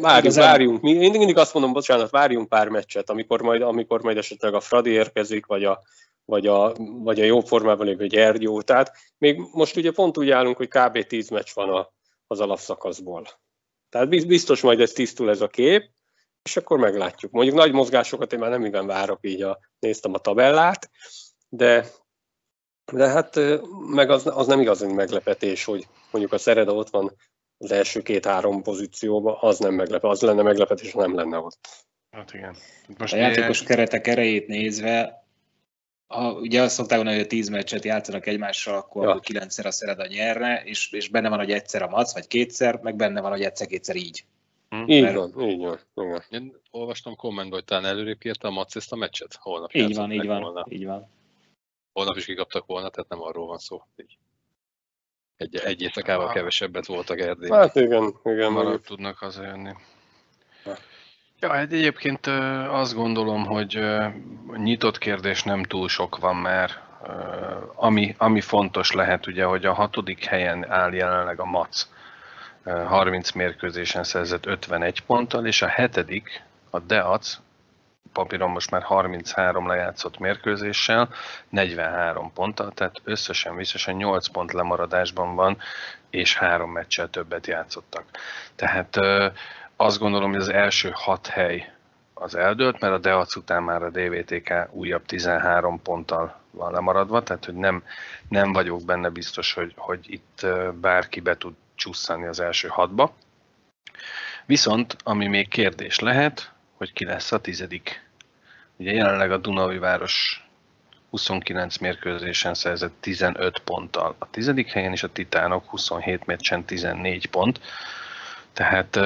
[0.00, 0.80] Várjunk, várjunk.
[0.80, 4.60] Mi- Mindig, mindig azt mondom, bocsánat, várjunk pár meccset, amikor majd, amikor majd esetleg a
[4.60, 5.82] Fradi érkezik, vagy a,
[6.24, 8.62] vagy a, vagy a jó formában lévő Gyergyó.
[8.62, 11.06] Tehát még most ugye pont úgy állunk, hogy kb.
[11.06, 11.92] 10 meccs van a,
[12.26, 13.26] az alapszakaszból.
[13.88, 15.90] Tehát biz- biztos majd ez tisztul ez a kép,
[16.42, 17.32] és akkor meglátjuk.
[17.32, 20.90] Mondjuk nagy mozgásokat én már nem igen várok, így a, néztem a tabellát,
[21.48, 21.86] de,
[22.92, 23.40] de hát
[23.86, 27.16] meg az, az nem igazán meglepetés, hogy mondjuk a Szereda ott van
[27.62, 31.68] az első két-három pozícióban, az nem meglepő, az lenne meglepetés, ha nem lenne ott.
[32.10, 32.56] Hát igen.
[32.98, 35.24] Most A játékos keretek erejét nézve,
[36.06, 39.18] ha ugye azt szokták mondani, hogy a tíz meccset játszanak egymással, akkor Ja.
[39.20, 42.96] kilencszer a Szereda nyerne, és, és benne van, hogy egyszer a Mac, vagy kétszer, meg
[42.96, 44.24] benne van, hogy egyszer-kétszer így.
[44.86, 45.78] Így Mert- van, így van.
[45.94, 46.22] Igen.
[46.30, 49.34] Én olvastam kommentben, hogy talán előrébb írta a Mac ezt a meccset.
[49.40, 50.66] Holnap Így van, így van, Volna.
[50.68, 51.08] így van.
[51.92, 53.82] Holnap is kikaptak volna, tehát nem arról van szó.
[53.96, 54.18] Így.
[55.42, 57.58] Egy, egy éjszakával kevesebbet voltak Erdélyben.
[57.58, 58.52] Hát igen, igen.
[58.52, 58.82] Mondjuk.
[58.82, 59.70] tudnak hazajönni.
[60.64, 60.72] Ja.
[61.40, 62.26] Ja, egyébként
[62.68, 63.78] azt gondolom, hogy
[64.56, 66.80] nyitott kérdés nem túl sok van, mert
[67.74, 71.86] ami, ami fontos lehet, ugye, hogy a hatodik helyen áll jelenleg a MAC,
[72.64, 77.38] ö, 30 mérkőzésen szerzett 51 ponttal, és a hetedik, a DEAC,
[78.12, 81.08] papíron most már 33 lejátszott mérkőzéssel,
[81.48, 85.58] 43 ponttal, tehát összesen visszesen 8 pont lemaradásban van,
[86.10, 88.04] és három meccsel többet játszottak.
[88.56, 88.96] Tehát
[89.76, 91.72] azt gondolom, hogy az első hat hely
[92.14, 97.44] az eldőlt, mert a Deac után már a DVTK újabb 13 ponttal van lemaradva, tehát
[97.44, 97.82] hogy nem,
[98.28, 100.46] nem vagyok benne biztos, hogy, hogy itt
[100.80, 103.14] bárki be tud csusszani az első hatba.
[104.46, 108.02] Viszont, ami még kérdés lehet, hogy ki lesz a tizedik.
[108.76, 110.46] Ugye jelenleg a Dunaui város
[111.10, 117.60] 29 mérkőzésen szerzett 15 ponttal a tizedik helyen, és a Titánok 27 meccsen 14 pont.
[118.52, 118.98] Tehát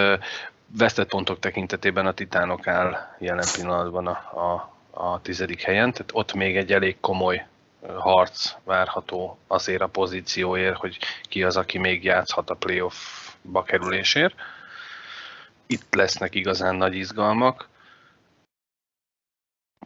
[0.66, 6.34] vesztett pontok tekintetében a Titánok áll jelen pillanatban a, a, a tizedik helyen, tehát ott
[6.34, 7.46] még egy elég komoly
[7.96, 14.34] harc várható azért a pozícióért, hogy ki az, aki még játszhat a playoffba kerülésért.
[15.66, 17.68] Itt lesznek igazán nagy izgalmak.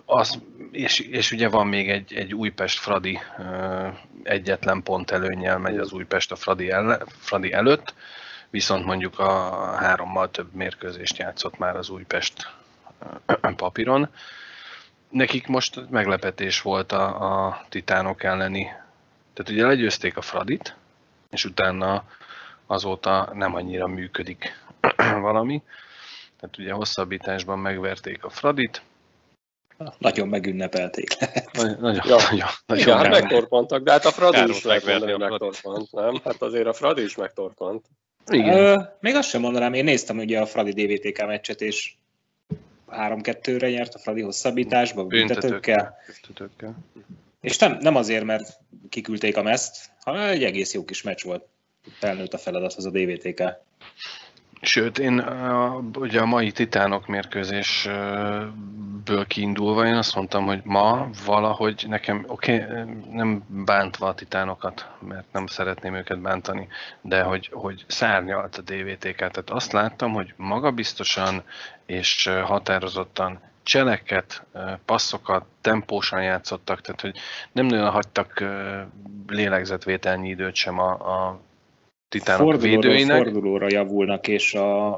[0.05, 0.39] Az,
[0.71, 3.19] és, és ugye van még egy, egy Újpest-Fradi
[4.23, 7.95] egyetlen pont előnyel megy az Újpest a Fradi, elle, Fradi előtt,
[8.51, 12.53] viszont mondjuk a hárommal több mérkőzést játszott már az Újpest
[13.57, 14.09] papíron.
[15.09, 18.63] Nekik most meglepetés volt a, a titánok elleni,
[19.33, 20.77] tehát ugye legyőzték a Fradit,
[21.31, 22.05] és utána
[22.67, 24.59] azóta nem annyira működik
[25.21, 25.63] valami.
[26.41, 28.83] Tehát ugye hosszabbításban megverték a Fradit,
[29.99, 31.17] Nagyon megünnepelték.
[31.53, 32.17] Nagy- Nagyon, Ja.
[32.31, 36.21] nagyon, nagyon Igen, hát megtorpantak, de hát a Fradi Károly is megverni a megtorpant, nem?
[36.25, 37.87] Hát azért a Fradi is megtorpant.
[38.27, 38.57] Igen.
[38.57, 41.93] Ö, még azt sem mondanám, én néztem ugye a Fradi DVTK meccset, és
[42.91, 45.97] 3-2-re nyert a Fradi hosszabbításba, büntetőkkel.
[46.07, 46.75] Büntetőkkel.
[47.41, 48.59] És nem, nem azért, mert
[48.89, 51.47] kiküldték a meszt, hanem egy egész jó kis meccs volt.
[51.99, 53.43] Felnőtt a feladathoz a DVTK.
[54.63, 61.85] Sőt, én a, ugye a mai titánok mérkőzésből kiindulva én azt mondtam, hogy ma valahogy
[61.89, 66.69] nekem, oké, okay, nem bántva a titánokat, mert nem szeretném őket bántani,
[67.01, 69.17] de hogy, hogy szárnyalt a DVTK.
[69.17, 71.43] Tehát azt láttam, hogy magabiztosan
[71.87, 74.47] és határozottan cseleket,
[74.85, 77.19] passzokat, tempósan játszottak, tehát hogy
[77.53, 78.45] nem nagyon hagytak
[79.27, 81.41] lélegzetvételnyi időt sem a, a
[82.11, 83.23] titánok Fordulóról védőinek.
[83.23, 84.95] fordulóra javulnak, és a,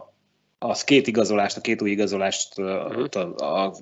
[0.58, 3.00] az két igazolást, a két új igazolást Mhm.
[3.00, 3.72] uh a, a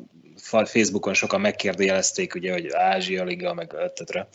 [0.65, 4.29] Facebookon sokan megkérdőjelezték, ugye, hogy Ázsia Liga, meg öttetre.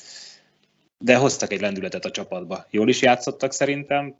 [0.97, 2.65] De hoztak egy lendületet a csapatba.
[2.69, 4.15] Jól is játszottak szerintem,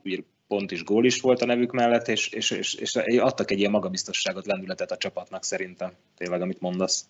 [0.48, 3.70] pont is gól is volt a nevük mellett, és, és, és, és adtak egy ilyen
[3.70, 7.04] magabiztosságot, lendületet a csapatnak szerintem, tényleg, amit mondasz.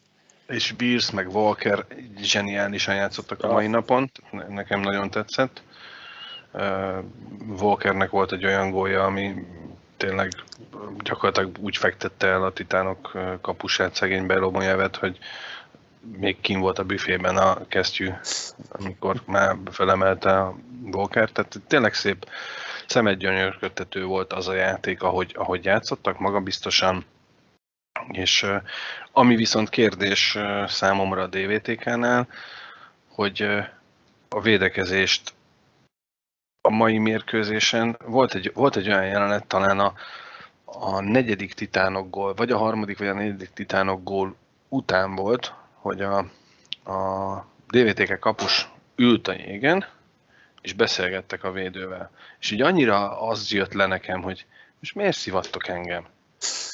[0.49, 1.87] és Beers meg Walker
[2.21, 4.11] zseniálisan játszottak a mai napon,
[4.49, 5.63] nekem nagyon tetszett.
[7.61, 9.47] Walkernek volt egy olyan gólja, ami
[9.97, 10.33] tényleg
[10.99, 15.19] gyakorlatilag úgy fektette el a titánok kapusát, szegény Belomolyevet, hogy
[16.19, 18.11] még kim volt a büfében a kesztyű,
[18.69, 20.57] amikor már felemelte a
[20.93, 22.27] Walker, tehát tényleg szép
[22.87, 27.05] szemedgyönyörködtető volt az a játék, ahogy, ahogy játszottak, magabiztosan,
[28.11, 28.47] és
[29.13, 32.29] ami viszont kérdés számomra a DVTK-nál,
[33.09, 33.43] hogy
[34.29, 35.35] a védekezést
[36.67, 39.95] a mai mérkőzésen volt egy, volt egy olyan jelenet, talán a,
[40.65, 44.37] a negyedik titánok gól, vagy a harmadik, vagy a negyedik titánok gól
[44.69, 46.19] után volt, hogy a,
[46.85, 49.87] a DVTK kapus ült a jégen,
[50.61, 52.11] és beszélgettek a védővel.
[52.41, 54.47] És így annyira az jött le nekem, hogy
[54.81, 56.05] most miért szivattok engem?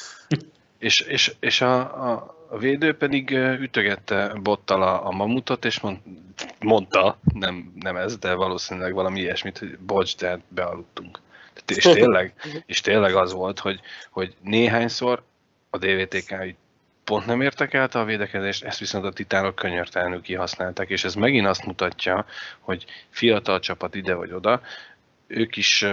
[0.78, 1.80] és, és, és a,
[2.10, 3.30] a, a védő pedig
[3.60, 5.98] ütögette bottal a, a mamutot, és mond,
[6.62, 11.20] mondta, nem, nem ez, de valószínűleg valami ilyesmit, hogy bocs, de bealudtunk.
[11.66, 12.34] És tényleg,
[12.66, 15.22] és tényleg az volt, hogy, hogy néhányszor
[15.70, 16.54] a DVTK
[17.04, 21.66] pont nem értek a védekezést, ezt viszont a titánok könyörtelenül kihasználták, és ez megint azt
[21.66, 22.26] mutatja,
[22.58, 24.60] hogy fiatal csapat ide vagy oda,
[25.26, 25.86] ők is,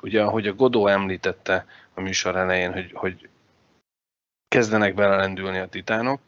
[0.00, 3.28] ugye ahogy a Godó említette a műsor elején, hogy, hogy
[4.48, 6.20] kezdenek belelendülni a titánok,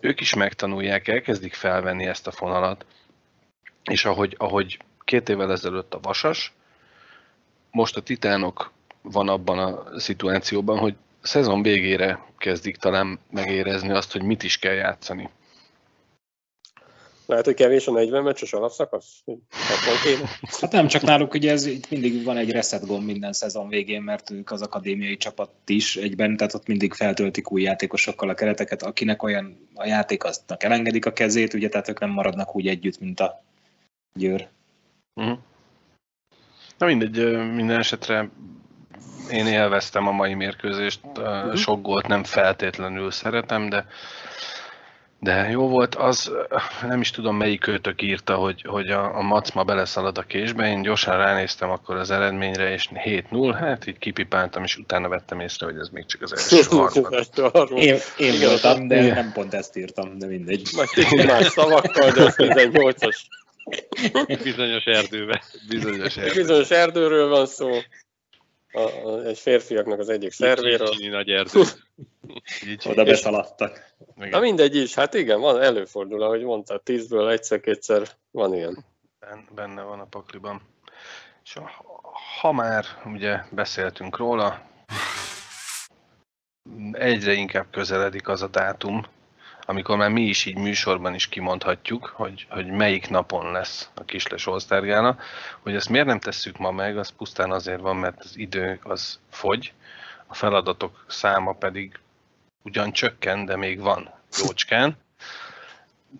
[0.00, 2.86] ők is megtanulják, elkezdik felvenni ezt a fonalat,
[3.84, 6.52] és ahogy, ahogy két évvel ezelőtt a Vasas,
[7.70, 8.72] most a titánok
[9.02, 14.72] van abban a szituációban, hogy szezon végére kezdik talán megérezni azt, hogy mit is kell
[14.74, 15.28] játszani.
[17.26, 19.22] Lehet, hogy kevés a 40 meccses alapszakasz?
[20.60, 24.02] Hát nem csak náluk, ugye ez itt mindig van egy reset gomb minden szezon végén,
[24.02, 28.82] mert ők az akadémiai csapat is egyben, tehát ott mindig feltöltik új játékosokkal a kereteket,
[28.82, 33.00] akinek olyan a játék, aztnak elengedik a kezét, ugye, tehát ők nem maradnak úgy együtt,
[33.00, 33.44] mint a
[34.14, 34.48] győr.
[35.14, 35.38] Uh-huh.
[36.78, 38.30] Na mindegy, minden esetre
[39.30, 41.56] én élveztem a mai mérkőzést, uh-huh.
[41.56, 43.86] sok gólt nem feltétlenül szeretem, de
[45.24, 46.30] de jó volt, az
[46.82, 50.82] nem is tudom melyik őtök írta, hogy, hogy a, a Macma beleszalad a késbe, én
[50.82, 55.78] gyorsan ránéztem akkor az eredményre, és 7-0, hát így kipipáltam, és utána vettem észre, hogy
[55.78, 56.56] ez még csak az első
[57.52, 57.82] harmad.
[57.82, 60.68] én, én voltam, de én nem pont ezt írtam, de mindegy.
[60.76, 63.16] Majd kicsit más szavakkal, de az 18-as.
[64.42, 65.42] Bizonyos erdőbe.
[65.68, 66.40] Bizonyos, erdő.
[66.40, 67.70] Bizonyos erdőről van szó.
[68.74, 70.88] A, a, egy férfiaknak az egyik szervéről.
[70.88, 71.62] Kicsi nagy erdő.
[72.90, 73.94] Oda beszaladtak.
[74.14, 78.84] Na mindegy is, hát igen, van, előfordul, ahogy mondtad, tízből egyszer-kétszer van ilyen.
[79.54, 80.62] Benne van a pakliban.
[81.44, 81.58] És
[82.40, 84.62] ha már ugye beszéltünk róla,
[86.92, 89.06] egyre inkább közeledik az a dátum,
[89.66, 94.46] amikor már mi is így műsorban is kimondhatjuk, hogy, hogy melyik napon lesz a Kisles
[94.46, 95.18] Olsztárgála,
[95.60, 99.18] hogy ezt miért nem tesszük ma meg, az pusztán azért van, mert az idő az
[99.30, 99.72] fogy,
[100.26, 101.98] a feladatok száma pedig
[102.62, 104.10] ugyan csökken, de még van
[104.42, 104.96] jócskán,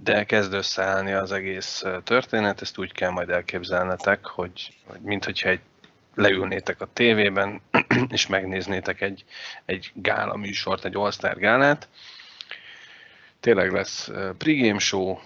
[0.02, 5.60] de kezd összeállni az egész történet, ezt úgy kell majd elképzelnetek, hogy, hogy minthogyha egy
[6.14, 7.60] leülnétek a tévében,
[8.08, 9.24] és megnéznétek egy,
[9.64, 11.88] egy gála műsort, egy All-Star gálát.
[13.44, 15.18] Tényleg lesz pregame show,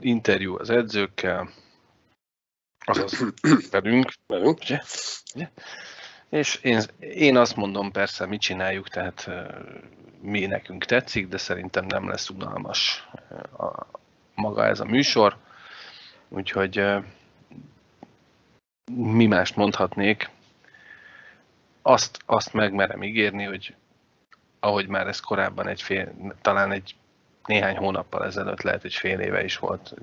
[0.00, 1.50] interjú az edzőkkel,
[2.84, 3.24] azaz
[3.70, 4.80] velünk, velünk ugye?
[5.34, 5.48] ugye?
[6.28, 9.30] És én, én azt mondom persze, mit csináljuk, tehát
[10.20, 13.08] mi nekünk tetszik, de szerintem nem lesz unalmas
[13.58, 13.86] a,
[14.34, 15.36] maga ez a műsor.
[16.28, 16.84] Úgyhogy
[18.92, 20.30] mi mást mondhatnék,
[21.82, 23.74] azt, azt megmerem ígérni, hogy
[24.60, 26.94] ahogy már ez korábban egy fél, talán egy
[27.44, 29.94] néhány hónappal ezelőtt lehet egy fél éve is volt.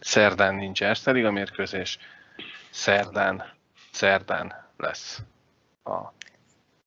[0.00, 1.98] Szerdán nincs Erste Liga mérkőzés,
[2.70, 3.52] szerdán,
[3.92, 5.22] szerdán lesz
[5.84, 6.12] a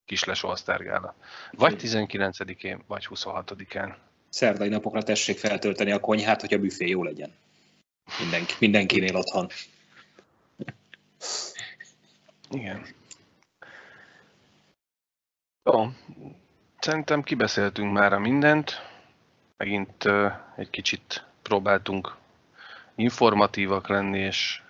[0.05, 1.15] Kisles Olsztárgála.
[1.51, 3.95] Vagy 19-én, vagy 26-án.
[4.29, 7.33] Szerdai napokra tessék feltölteni a konyhát, hogy a büfé jó legyen.
[8.19, 9.47] Mindenki, mindenkinél otthon.
[12.49, 12.85] Igen.
[15.63, 15.91] Jó,
[16.83, 18.81] szerintem kibeszéltünk már a mindent.
[19.57, 20.05] Megint
[20.55, 22.15] egy kicsit próbáltunk
[22.95, 24.61] informatívak lenni, és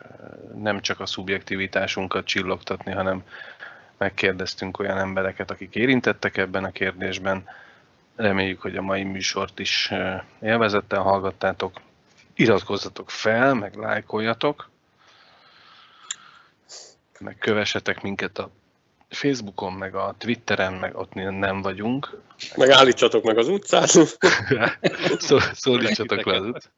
[0.55, 3.23] nem csak a szubjektivitásunkat csillogtatni, hanem
[3.97, 7.43] megkérdeztünk olyan embereket, akik érintettek ebben a kérdésben.
[8.15, 9.91] Reméljük, hogy a mai műsort is
[10.41, 11.81] élvezettel hallgattátok.
[12.35, 14.69] Iratkozzatok fel, meg lájkoljatok,
[17.19, 18.49] meg kövessetek minket a
[19.13, 22.17] Facebookon, meg a Twitteren, meg ott nem vagyunk.
[22.55, 23.87] Meg állítsatok meg az utcán.
[25.17, 26.71] Szó, szólítsatok le az utcán.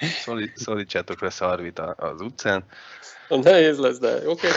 [0.00, 2.64] Szólít, szólítsátok le Szarvit az utcán.
[3.28, 4.28] Nehéz lesz, de oké.
[4.28, 4.50] Okay.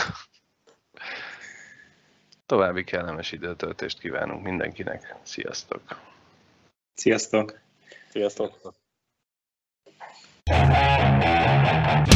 [2.46, 5.14] További kellemes időtöltést kívánunk mindenkinek.
[5.22, 5.82] Sziasztok!
[6.94, 7.58] Sziasztok!
[8.10, 8.74] Sziasztok!
[10.44, 12.15] Sziasztok.